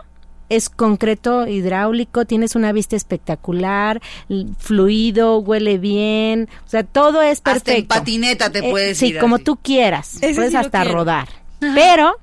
Es 0.50 0.68
concreto 0.68 1.46
hidráulico, 1.48 2.26
tienes 2.26 2.54
una 2.54 2.72
vista 2.72 2.96
espectacular, 2.96 4.02
fluido, 4.58 5.38
huele 5.38 5.78
bien, 5.78 6.48
o 6.66 6.68
sea, 6.68 6.84
todo 6.84 7.22
es 7.22 7.38
Hasta 7.38 7.52
en 7.52 7.60
perfecto. 7.62 7.88
patineta 7.94 8.50
te 8.50 8.58
Eh, 8.58 8.70
puedes 8.70 8.98
sí, 8.98 9.06
ir 9.08 9.18
como 9.18 9.36
así. 9.36 9.44
tú 9.44 9.56
quieras, 9.56 10.16
Ese 10.16 10.34
puedes 10.34 10.50
sí 10.50 10.56
hasta 10.56 10.84
rodar. 10.84 11.28
Pero, 11.60 12.16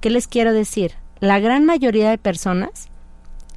¿qué 0.00 0.10
les 0.10 0.28
quiero 0.28 0.52
decir? 0.52 0.92
La 1.20 1.40
gran 1.40 1.64
mayoría 1.64 2.10
de 2.10 2.18
personas 2.18 2.88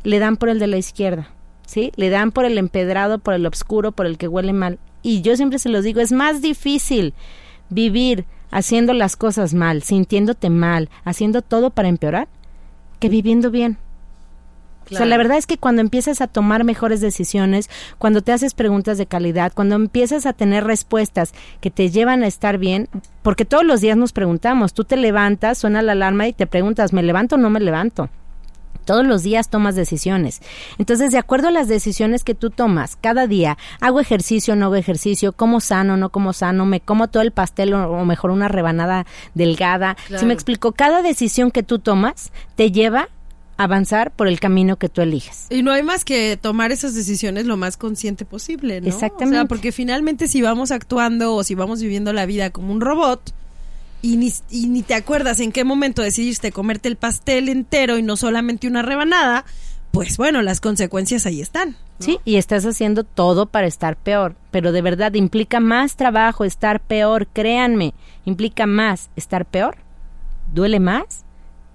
le 0.03 0.19
dan 0.19 0.37
por 0.37 0.49
el 0.49 0.57
de 0.59 0.67
la 0.67 0.77
izquierda, 0.77 1.29
¿sí? 1.67 1.91
Le 1.95 2.09
dan 2.09 2.31
por 2.31 2.45
el 2.45 2.57
empedrado, 2.57 3.19
por 3.19 3.33
el 3.35 3.45
oscuro, 3.45 3.91
por 3.91 4.05
el 4.07 4.17
que 4.17 4.27
huele 4.27 4.53
mal. 4.53 4.79
Y 5.03 5.21
yo 5.21 5.35
siempre 5.35 5.59
se 5.59 5.69
los 5.69 5.83
digo, 5.83 6.01
es 6.01 6.11
más 6.11 6.41
difícil 6.41 7.13
vivir 7.69 8.25
haciendo 8.51 8.93
las 8.93 9.15
cosas 9.15 9.53
mal, 9.53 9.81
sintiéndote 9.83 10.49
mal, 10.49 10.89
haciendo 11.05 11.41
todo 11.41 11.69
para 11.69 11.87
empeorar, 11.87 12.27
que 13.01 13.09
viviendo 13.09 13.51
bien. 13.51 13.77
O 14.91 14.95
sea, 14.95 15.05
la 15.05 15.17
verdad 15.17 15.37
es 15.37 15.47
que 15.47 15.57
cuando 15.57 15.81
empiezas 15.81 16.21
a 16.21 16.27
tomar 16.27 16.63
mejores 16.63 17.01
decisiones, 17.01 17.69
cuando 17.97 18.21
te 18.21 18.33
haces 18.33 18.53
preguntas 18.53 18.97
de 18.97 19.05
calidad, 19.05 19.53
cuando 19.53 19.75
empiezas 19.75 20.25
a 20.25 20.33
tener 20.33 20.65
respuestas 20.65 21.33
que 21.61 21.71
te 21.71 21.89
llevan 21.89 22.23
a 22.23 22.27
estar 22.27 22.57
bien, 22.57 22.89
porque 23.21 23.45
todos 23.45 23.63
los 23.63 23.79
días 23.79 23.95
nos 23.95 24.11
preguntamos, 24.11 24.73
tú 24.73 24.83
te 24.83 24.97
levantas, 24.97 25.57
suena 25.57 25.81
la 25.81 25.93
alarma 25.93 26.27
y 26.27 26.33
te 26.33 26.45
preguntas, 26.45 26.93
¿me 26.93 27.03
levanto 27.03 27.35
o 27.35 27.37
no 27.37 27.49
me 27.49 27.61
levanto? 27.61 28.09
Todos 28.85 29.05
los 29.05 29.23
días 29.23 29.49
tomas 29.49 29.75
decisiones. 29.75 30.41
Entonces, 30.77 31.11
de 31.11 31.17
acuerdo 31.17 31.47
a 31.49 31.51
las 31.51 31.67
decisiones 31.67 32.23
que 32.23 32.35
tú 32.35 32.49
tomas, 32.49 32.97
cada 32.99 33.27
día, 33.27 33.57
hago 33.79 33.99
ejercicio, 33.99 34.55
no 34.55 34.65
hago 34.65 34.75
ejercicio, 34.75 35.33
como 35.33 35.61
sano, 35.61 35.97
no 35.97 36.09
como 36.09 36.33
sano, 36.33 36.65
me 36.65 36.79
como 36.81 37.09
todo 37.09 37.23
el 37.23 37.31
pastel 37.31 37.73
o, 37.73 37.91
o 37.91 38.05
mejor 38.05 38.31
una 38.31 38.47
rebanada 38.47 39.05
delgada. 39.33 39.97
Si 40.17 40.25
me 40.25 40.33
explico, 40.33 40.71
cada 40.71 41.01
decisión 41.01 41.51
que 41.51 41.63
tú 41.63 41.79
tomas 41.79 42.31
te 42.55 42.71
lleva 42.71 43.09
a 43.57 43.63
avanzar 43.63 44.11
por 44.11 44.27
el 44.27 44.39
camino 44.39 44.77
que 44.77 44.89
tú 44.89 45.01
eliges. 45.01 45.47
Y 45.49 45.61
no 45.61 45.71
hay 45.71 45.83
más 45.83 46.03
que 46.03 46.37
tomar 46.37 46.71
esas 46.71 46.95
decisiones 46.95 47.45
lo 47.45 47.57
más 47.57 47.77
consciente 47.77 48.25
posible, 48.25 48.81
¿no? 48.81 48.87
Exactamente. 48.87 49.37
O 49.37 49.41
sea, 49.41 49.45
porque 49.45 49.71
finalmente 49.71 50.27
si 50.27 50.41
vamos 50.41 50.71
actuando 50.71 51.35
o 51.35 51.43
si 51.43 51.55
vamos 51.55 51.81
viviendo 51.81 52.13
la 52.13 52.25
vida 52.25 52.49
como 52.49 52.71
un 52.71 52.81
robot 52.81 53.33
y 54.01 54.17
ni, 54.17 54.33
y 54.49 54.67
ni 54.67 54.81
te 54.83 54.93
acuerdas 54.93 55.39
en 55.39 55.51
qué 55.51 55.63
momento 55.63 56.01
decidiste 56.01 56.51
comerte 56.51 56.89
el 56.89 56.95
pastel 56.95 57.49
entero 57.49 57.97
y 57.97 58.03
no 58.03 58.17
solamente 58.17 58.67
una 58.67 58.81
rebanada, 58.81 59.45
pues 59.91 60.17
bueno, 60.17 60.41
las 60.41 60.59
consecuencias 60.61 61.25
ahí 61.25 61.41
están. 61.41 61.71
¿no? 61.71 62.05
Sí, 62.05 62.19
y 62.25 62.37
estás 62.37 62.65
haciendo 62.65 63.03
todo 63.03 63.45
para 63.45 63.67
estar 63.67 63.95
peor, 63.95 64.35
pero 64.49 64.71
de 64.71 64.81
verdad 64.81 65.13
implica 65.13 65.59
más 65.59 65.95
trabajo 65.95 66.45
estar 66.45 66.79
peor, 66.79 67.27
créanme, 67.27 67.93
implica 68.25 68.65
más 68.65 69.09
estar 69.15 69.45
peor, 69.45 69.77
duele 70.53 70.79
más 70.79 71.25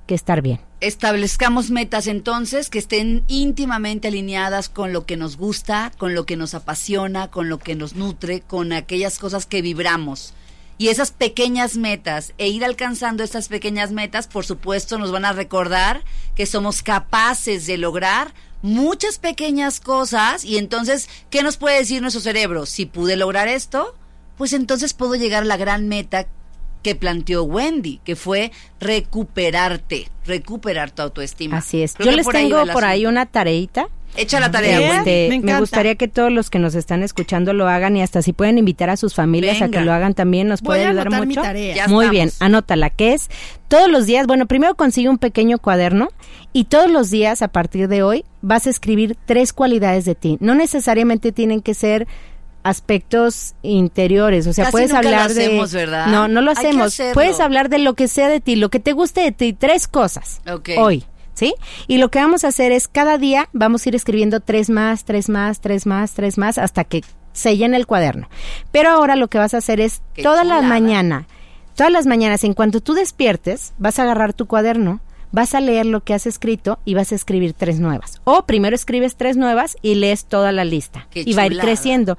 que 0.06 0.14
estar 0.14 0.42
bien. 0.42 0.60
Establezcamos 0.80 1.70
metas 1.70 2.06
entonces 2.06 2.68
que 2.68 2.78
estén 2.78 3.24
íntimamente 3.28 4.08
alineadas 4.08 4.68
con 4.68 4.92
lo 4.92 5.06
que 5.06 5.16
nos 5.16 5.36
gusta, 5.36 5.90
con 5.96 6.14
lo 6.14 6.26
que 6.26 6.36
nos 6.36 6.54
apasiona, 6.54 7.28
con 7.28 7.48
lo 7.48 7.58
que 7.58 7.74
nos 7.74 7.94
nutre, 7.94 8.40
con 8.40 8.72
aquellas 8.72 9.18
cosas 9.18 9.46
que 9.46 9.62
vibramos. 9.62 10.34
Y 10.78 10.88
esas 10.88 11.10
pequeñas 11.10 11.76
metas 11.76 12.34
e 12.38 12.48
ir 12.48 12.64
alcanzando 12.64 13.24
estas 13.24 13.48
pequeñas 13.48 13.92
metas, 13.92 14.26
por 14.26 14.44
supuesto, 14.44 14.98
nos 14.98 15.10
van 15.10 15.24
a 15.24 15.32
recordar 15.32 16.04
que 16.34 16.46
somos 16.46 16.82
capaces 16.82 17.66
de 17.66 17.78
lograr 17.78 18.34
muchas 18.62 19.18
pequeñas 19.18 19.80
cosas 19.80 20.44
y 20.44 20.58
entonces, 20.58 21.08
¿qué 21.30 21.42
nos 21.42 21.56
puede 21.56 21.78
decir 21.78 22.02
nuestro 22.02 22.20
cerebro? 22.20 22.66
Si 22.66 22.84
pude 22.84 23.16
lograr 23.16 23.48
esto, 23.48 23.94
pues 24.36 24.52
entonces 24.52 24.92
puedo 24.92 25.14
llegar 25.14 25.44
a 25.44 25.46
la 25.46 25.56
gran 25.56 25.88
meta 25.88 26.26
que 26.82 26.94
planteó 26.94 27.42
Wendy, 27.42 28.00
que 28.04 28.14
fue 28.14 28.52
recuperarte, 28.78 30.08
recuperar 30.24 30.90
tu 30.90 31.02
autoestima. 31.02 31.58
Así 31.58 31.82
es. 31.82 31.94
Creo 31.94 32.10
Yo 32.10 32.16
les 32.16 32.24
por 32.24 32.34
tengo 32.34 32.64
por 32.72 32.84
ahí 32.84 33.06
una 33.06 33.26
tareita. 33.26 33.88
Echa 34.16 34.40
la 34.40 34.50
tarea, 34.50 34.78
Bien. 34.78 34.92
Este, 34.98 35.40
me 35.42 35.58
gustaría 35.60 35.94
que 35.96 36.08
todos 36.08 36.32
los 36.32 36.50
que 36.50 36.58
nos 36.58 36.74
están 36.74 37.02
escuchando 37.02 37.52
lo 37.52 37.68
hagan 37.68 37.96
y 37.96 38.02
hasta 38.02 38.22
si 38.22 38.32
pueden 38.32 38.58
invitar 38.58 38.90
a 38.90 38.96
sus 38.96 39.14
familias 39.14 39.62
a 39.62 39.68
que 39.68 39.80
lo 39.80 39.92
hagan 39.92 40.14
también 40.14 40.48
nos 40.48 40.60
Voy 40.62 40.66
puede 40.78 40.84
a 40.86 40.88
ayudar 40.90 41.10
mucho. 41.26 41.42
tarea. 41.42 41.74
Ya 41.74 41.88
Muy 41.88 42.04
estamos. 42.06 42.10
bien, 42.10 42.30
anótala, 42.40 42.90
que 42.90 43.12
es 43.14 43.28
todos 43.68 43.88
los 43.90 44.06
días, 44.06 44.26
bueno, 44.26 44.46
primero 44.46 44.74
consigue 44.74 45.08
un 45.08 45.18
pequeño 45.18 45.58
cuaderno 45.58 46.08
y 46.52 46.64
todos 46.64 46.90
los 46.90 47.10
días 47.10 47.42
a 47.42 47.48
partir 47.48 47.88
de 47.88 48.02
hoy 48.02 48.24
vas 48.42 48.66
a 48.66 48.70
escribir 48.70 49.16
tres 49.26 49.52
cualidades 49.52 50.04
de 50.04 50.14
ti. 50.14 50.38
No 50.40 50.54
necesariamente 50.54 51.32
tienen 51.32 51.60
que 51.60 51.74
ser 51.74 52.06
aspectos 52.62 53.54
interiores, 53.62 54.46
o 54.48 54.52
sea, 54.52 54.64
Casi 54.64 54.72
puedes 54.72 54.90
nunca 54.90 55.02
lo 55.02 55.08
hablar 55.08 55.34
de 55.34 55.44
hacemos, 55.46 55.72
¿verdad? 55.72 56.06
No, 56.08 56.26
no 56.26 56.40
lo 56.40 56.50
Hay 56.50 56.56
que 56.56 56.66
hacemos. 56.68 56.98
Puedes 57.14 57.38
hablar 57.40 57.68
de 57.68 57.78
lo 57.78 57.94
que 57.94 58.08
sea 58.08 58.28
de 58.28 58.40
ti, 58.40 58.56
lo 58.56 58.70
que 58.70 58.80
te 58.80 58.92
guste 58.92 59.20
de 59.20 59.30
ti, 59.32 59.52
tres 59.52 59.86
cosas. 59.86 60.40
Ok. 60.52 60.70
Hoy. 60.78 61.04
¿Sí? 61.36 61.54
Y 61.86 61.98
lo 61.98 62.10
que 62.10 62.18
vamos 62.18 62.44
a 62.44 62.48
hacer 62.48 62.72
es 62.72 62.88
cada 62.88 63.18
día 63.18 63.48
vamos 63.52 63.84
a 63.84 63.90
ir 63.90 63.94
escribiendo 63.94 64.40
tres 64.40 64.70
más, 64.70 65.04
tres 65.04 65.28
más, 65.28 65.60
tres 65.60 65.84
más, 65.86 66.14
tres 66.14 66.38
más, 66.38 66.56
hasta 66.56 66.82
que 66.84 67.02
se 67.34 67.58
llene 67.58 67.76
el 67.76 67.86
cuaderno. 67.86 68.28
Pero 68.72 68.88
ahora 68.88 69.16
lo 69.16 69.28
que 69.28 69.36
vas 69.36 69.52
a 69.52 69.58
hacer 69.58 69.78
es 69.78 70.00
Qué 70.14 70.22
las 70.22 70.40
chulada. 70.40 70.62
mañanas, 70.62 71.26
todas 71.74 71.92
las 71.92 72.06
mañanas, 72.06 72.42
en 72.42 72.54
cuanto 72.54 72.80
tú 72.80 72.94
despiertes, 72.94 73.74
vas 73.76 73.98
a 73.98 74.04
agarrar 74.04 74.32
tu 74.32 74.46
cuaderno, 74.46 75.00
vas 75.30 75.54
a 75.54 75.60
leer 75.60 75.84
lo 75.84 76.02
que 76.02 76.14
has 76.14 76.26
escrito 76.26 76.78
y 76.86 76.94
vas 76.94 77.12
a 77.12 77.16
escribir 77.16 77.52
tres 77.52 77.80
nuevas. 77.80 78.22
O 78.24 78.46
primero 78.46 78.74
escribes 78.74 79.16
tres 79.16 79.36
nuevas 79.36 79.76
y 79.82 79.96
lees 79.96 80.24
toda 80.24 80.52
la 80.52 80.64
lista. 80.64 81.06
Qué 81.10 81.22
y 81.26 81.34
va 81.34 81.42
a 81.42 81.46
ir 81.48 81.58
creciendo. 81.58 82.16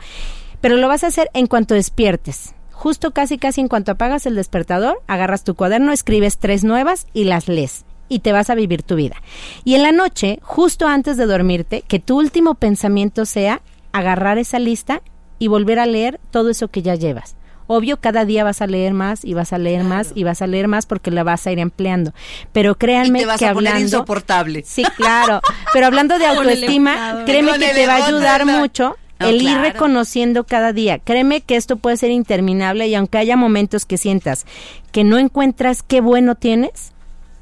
Pero 0.62 0.78
lo 0.78 0.88
vas 0.88 1.04
a 1.04 1.08
hacer 1.08 1.32
en 1.34 1.48
cuanto 1.48 1.74
despiertes. 1.74 2.54
Justo 2.72 3.10
casi 3.10 3.40
casi 3.40 3.62
en 3.62 3.68
cuanto 3.68 3.94
apagas 3.94 4.28
el 4.28 4.36
despertador, 4.36 5.02
agarras 5.08 5.44
tu 5.44 5.56
cuaderno, 5.56 5.92
escribes 5.92 6.38
tres 6.38 6.64
nuevas 6.64 7.08
y 7.12 7.24
las 7.24 7.48
lees. 7.48 7.87
Y 8.10 8.20
te 8.20 8.32
vas 8.32 8.50
a 8.50 8.56
vivir 8.56 8.84
tu 8.84 8.96
vida. 8.96 9.16
Y 9.64 9.76
en 9.76 9.84
la 9.84 9.92
noche, 9.92 10.40
justo 10.42 10.88
antes 10.88 11.18
de 11.18 11.26
dormirte, 11.26 11.84
que 11.88 12.00
tu 12.00 12.18
último 12.18 12.56
pensamiento 12.56 13.26
sea 13.26 13.62
agarrar 13.92 14.38
esa 14.38 14.60
lista 14.60 15.02
y 15.40 15.48
volver 15.48 15.80
a 15.80 15.86
leer 15.86 16.20
todo 16.32 16.50
eso 16.50 16.70
que 16.70 16.82
ya 16.82 16.96
llevas. 16.96 17.36
Obvio, 17.68 17.98
cada 17.98 18.24
día 18.24 18.46
vas 18.46 18.62
a 18.62 18.68
leer 18.68 18.94
más 18.94 19.26
y 19.26 19.34
vas 19.34 19.52
a 19.52 19.58
leer 19.58 19.84
más 19.84 20.14
y 20.16 20.24
vas 20.24 20.42
a 20.42 20.48
leer 20.48 20.70
más 20.70 20.86
porque 20.86 21.12
la 21.12 21.24
vas 21.24 21.46
a 21.46 21.52
ir 21.52 21.60
empleando. 21.60 22.14
Pero 22.54 22.76
créanme 22.76 23.20
Y 23.20 23.22
te 23.24 23.28
vas 23.28 23.40
que 23.40 23.46
a 23.46 23.54
poner 23.54 23.74
hablando 23.74 23.98
insoportable. 23.98 24.64
Sí, 24.66 24.84
claro. 24.96 25.42
Pero 25.74 25.86
hablando 25.86 26.18
de 26.18 26.26
autoestima, 26.28 27.24
créeme 27.26 27.60
que 27.60 27.68
te 27.74 27.86
va 27.86 27.96
a 27.96 28.06
ayudar 28.06 28.46
mucho 28.46 28.96
No, 29.20 29.28
el 29.28 29.42
ir 29.42 29.58
reconociendo 29.58 30.46
cada 30.46 30.72
día. 30.72 31.00
Créeme 31.00 31.42
que 31.42 31.58
esto 31.58 31.76
puede 31.76 31.98
ser 31.98 32.12
interminable 32.12 32.88
y 32.88 32.96
aunque 32.96 33.18
haya 33.18 33.36
momentos 33.36 33.86
que 33.86 33.98
sientas 33.98 34.46
que 34.94 35.04
no 35.04 35.18
encuentras 35.18 35.84
qué 35.84 36.00
bueno 36.00 36.36
tienes, 36.36 36.94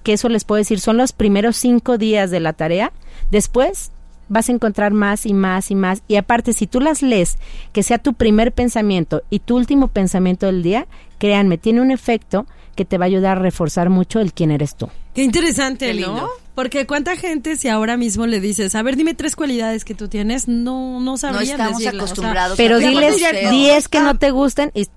que 0.06 0.14
eso 0.14 0.30
les 0.30 0.46
puedo 0.46 0.60
decir, 0.60 0.80
son 0.80 0.98
los 0.98 1.12
primeros 1.12 1.58
cinco 1.58 1.98
días 1.98 2.30
de 2.32 2.40
la 2.40 2.54
tarea, 2.54 2.94
después 3.32 3.92
vas 4.30 4.48
a 4.50 4.52
encontrar 4.52 4.94
más 4.94 5.26
y 5.26 5.34
más 5.34 5.72
y 5.72 5.76
más. 5.76 6.04
Y 6.08 6.16
aparte, 6.16 6.54
si 6.54 6.68
tú 6.68 6.80
las 6.80 7.02
lees, 7.02 7.38
que 7.74 7.84
sea 7.84 7.98
tu 7.98 8.14
primer 8.14 8.52
pensamiento 8.54 9.24
y 9.30 9.40
tu 9.40 9.56
último 9.58 9.88
pensamiento 9.88 10.46
del 10.46 10.64
día, 10.64 10.86
créanme, 11.18 11.58
tiene 11.58 11.82
un 11.82 11.90
efecto 11.92 12.46
que 12.76 12.86
te 12.86 12.98
va 12.98 13.06
a 13.06 13.08
ayudar 13.08 13.38
a 13.38 13.42
reforzar 13.42 13.90
mucho 13.90 14.20
el 14.20 14.32
quién 14.32 14.52
eres 14.52 14.76
tú. 14.76 14.90
Qué 15.16 15.24
interesante, 15.24 15.92
Qué 15.92 16.02
¿no? 16.02 16.30
Porque 16.54 16.86
cuánta 16.86 17.16
gente 17.16 17.56
si 17.56 17.68
ahora 17.68 17.98
mismo 17.98 18.28
le 18.28 18.40
dices, 18.40 18.76
a 18.76 18.84
ver, 18.84 18.96
dime 18.96 19.14
tres 19.16 19.36
cualidades 19.36 19.86
que 19.86 19.96
tú 19.96 20.08
tienes, 20.08 20.48
no, 20.48 21.00
no 21.00 21.00
No 21.02 21.18
sabrían 21.18 21.44
estamos 21.60 21.80
decirlas, 21.80 21.96
o 21.96 21.98
sea, 21.98 22.00
acostumbrados 22.00 22.58
Pero 22.58 22.78
diles 22.80 23.22
reconocer. 23.22 23.50
10 23.50 23.88
que 23.88 24.00
no 24.02 24.18
te 24.18 24.32
gustan 24.32 24.72
y 24.76 24.86
se 24.86 24.92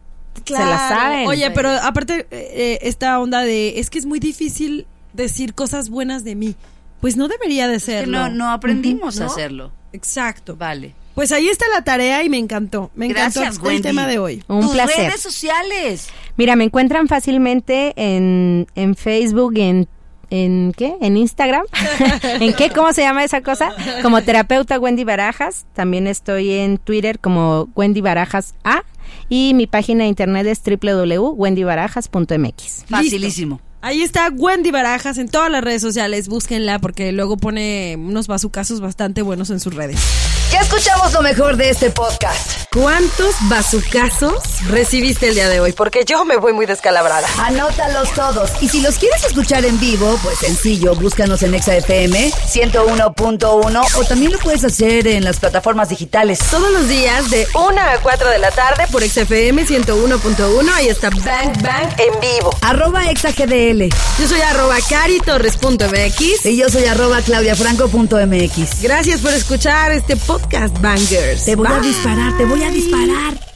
Claro. 0.44 0.70
la 0.70 0.78
saben. 0.88 1.26
Oye, 1.26 1.50
pero 1.50 1.70
aparte, 1.70 2.20
eh, 2.20 2.26
eh, 2.30 2.78
esta 2.82 3.18
onda 3.20 3.42
de, 3.42 3.80
es 3.80 3.90
que 3.90 3.98
es 3.98 4.06
muy 4.06 4.20
difícil 4.20 4.86
decir 5.22 5.54
cosas 5.54 5.88
buenas 5.90 6.24
de 6.24 6.35
mí. 6.35 6.54
Pues 7.00 7.16
no 7.16 7.28
debería 7.28 7.68
de 7.68 7.76
Es 7.76 7.85
que 7.85 7.92
serlo. 7.92 8.18
no, 8.18 8.28
no 8.31 8.50
aprendimos 8.50 9.20
a 9.20 9.26
¿no? 9.26 9.31
hacerlo. 9.31 9.70
Exacto. 9.92 10.57
Vale. 10.57 10.94
Pues 11.14 11.31
ahí 11.33 11.48
está 11.48 11.64
la 11.74 11.83
tarea 11.83 12.22
y 12.22 12.28
me 12.28 12.37
encantó. 12.38 12.90
Me 12.94 13.07
encantó 13.07 13.40
Gracias, 13.40 13.57
el 13.62 13.66
Wendy. 13.66 13.83
tema 13.83 14.07
de 14.07 14.18
hoy. 14.18 14.44
Un 14.48 14.61
Tus 14.62 14.72
placer. 14.72 15.07
redes 15.09 15.20
sociales. 15.20 16.09
Mira, 16.37 16.54
me 16.57 16.64
encuentran 16.64 17.09
fácilmente 17.09 17.92
en, 17.96 18.66
en 18.76 18.94
Facebook, 18.94 19.54
en, 19.57 19.88
en 20.31 20.72
¿qué? 20.76 20.94
En 21.00 21.16
Instagram. 21.16 21.64
¿En 22.40 22.52
qué? 22.54 22.70
¿Cómo 22.70 22.92
se 22.92 23.02
llama 23.02 23.24
esa 23.24 23.40
cosa? 23.42 23.72
Como 24.02 24.22
terapeuta 24.22 24.78
Wendy 24.78 25.02
Barajas. 25.04 25.66
También 25.72 26.07
estoy 26.07 26.52
en 26.52 26.78
Twitter 26.78 27.18
como 27.18 27.68
Wendy 27.74 28.00
Barajas 28.00 28.54
A. 28.62 28.83
Y 29.28 29.54
mi 29.54 29.66
página 29.66 30.04
de 30.04 30.11
internet 30.11 30.46
es 30.46 30.62
www.wendybarajas.mx. 30.64 32.85
Facilísimo. 32.88 33.61
Ahí 33.80 34.02
está 34.02 34.28
Wendy 34.34 34.72
Barajas 34.72 35.18
en 35.18 35.28
todas 35.28 35.50
las 35.50 35.62
redes 35.62 35.82
sociales. 35.82 36.28
Búsquenla 36.28 36.80
porque 36.80 37.12
luego 37.12 37.36
pone 37.36 37.96
unos 37.96 38.26
bazucazos 38.26 38.80
bastante 38.80 39.22
buenos 39.22 39.50
en 39.50 39.60
sus 39.60 39.74
redes. 39.74 40.00
Ya 40.50 40.60
escuchamos 40.60 41.12
lo 41.12 41.20
mejor 41.20 41.56
de 41.56 41.70
este 41.70 41.90
podcast. 41.90 42.72
¿Cuántos 42.72 43.34
bazucazos 43.48 44.66
recibiste 44.68 45.28
el 45.28 45.34
día 45.34 45.48
de 45.48 45.60
hoy? 45.60 45.72
Porque 45.72 46.04
yo 46.06 46.24
me 46.24 46.36
voy 46.36 46.54
muy 46.54 46.64
descalabrada. 46.64 47.28
Anótalos 47.38 48.10
todos. 48.14 48.50
Y 48.62 48.68
si 48.68 48.80
los 48.80 48.96
quieres 48.96 49.22
escuchar 49.24 49.64
en 49.64 49.78
vivo, 49.78 50.18
pues 50.22 50.38
sencillo, 50.38 50.94
búscanos 50.94 51.42
en 51.42 51.54
ExaFM 51.54 52.30
101.1 52.30 53.86
o 53.96 54.04
también 54.04 54.32
lo 54.32 54.38
puedes 54.38 54.64
hacer 54.64 55.06
en 55.06 55.22
las 55.22 55.38
plataformas 55.38 55.90
digitales. 55.90 56.38
Todos 56.50 56.72
los 56.72 56.88
días 56.88 57.30
de 57.30 57.46
1 57.54 57.80
a 57.80 57.98
4 58.02 58.30
de 58.30 58.38
la 58.38 58.50
tarde 58.50 58.84
por 58.90 59.02
XFM 59.02 59.66
101.1. 59.66 60.70
Ahí 60.74 60.88
está 60.88 61.10
Bang 61.10 61.62
Bang 61.62 61.92
en 61.98 62.20
vivo. 62.20 62.50
Arroba 62.62 63.02
Yo 64.18 64.28
soy 64.28 64.40
arroba 64.40 64.76
caritorres.mx. 64.88 66.46
Y 66.46 66.57
yo 66.57 66.68
soy 66.68 66.85
arroba 66.87 67.20
claudiafranco.mx. 67.20 68.83
Gracias 68.83 69.20
por 69.20 69.33
escuchar 69.33 69.92
este 69.92 70.16
podcast, 70.16 70.81
Bangers. 70.81 71.44
Te 71.44 71.57
voy 71.57 71.68
a 71.68 71.81
disparar, 71.81 72.37
te 72.37 72.44
voy 72.44 72.62
a 72.62 72.70
disparar. 72.70 73.47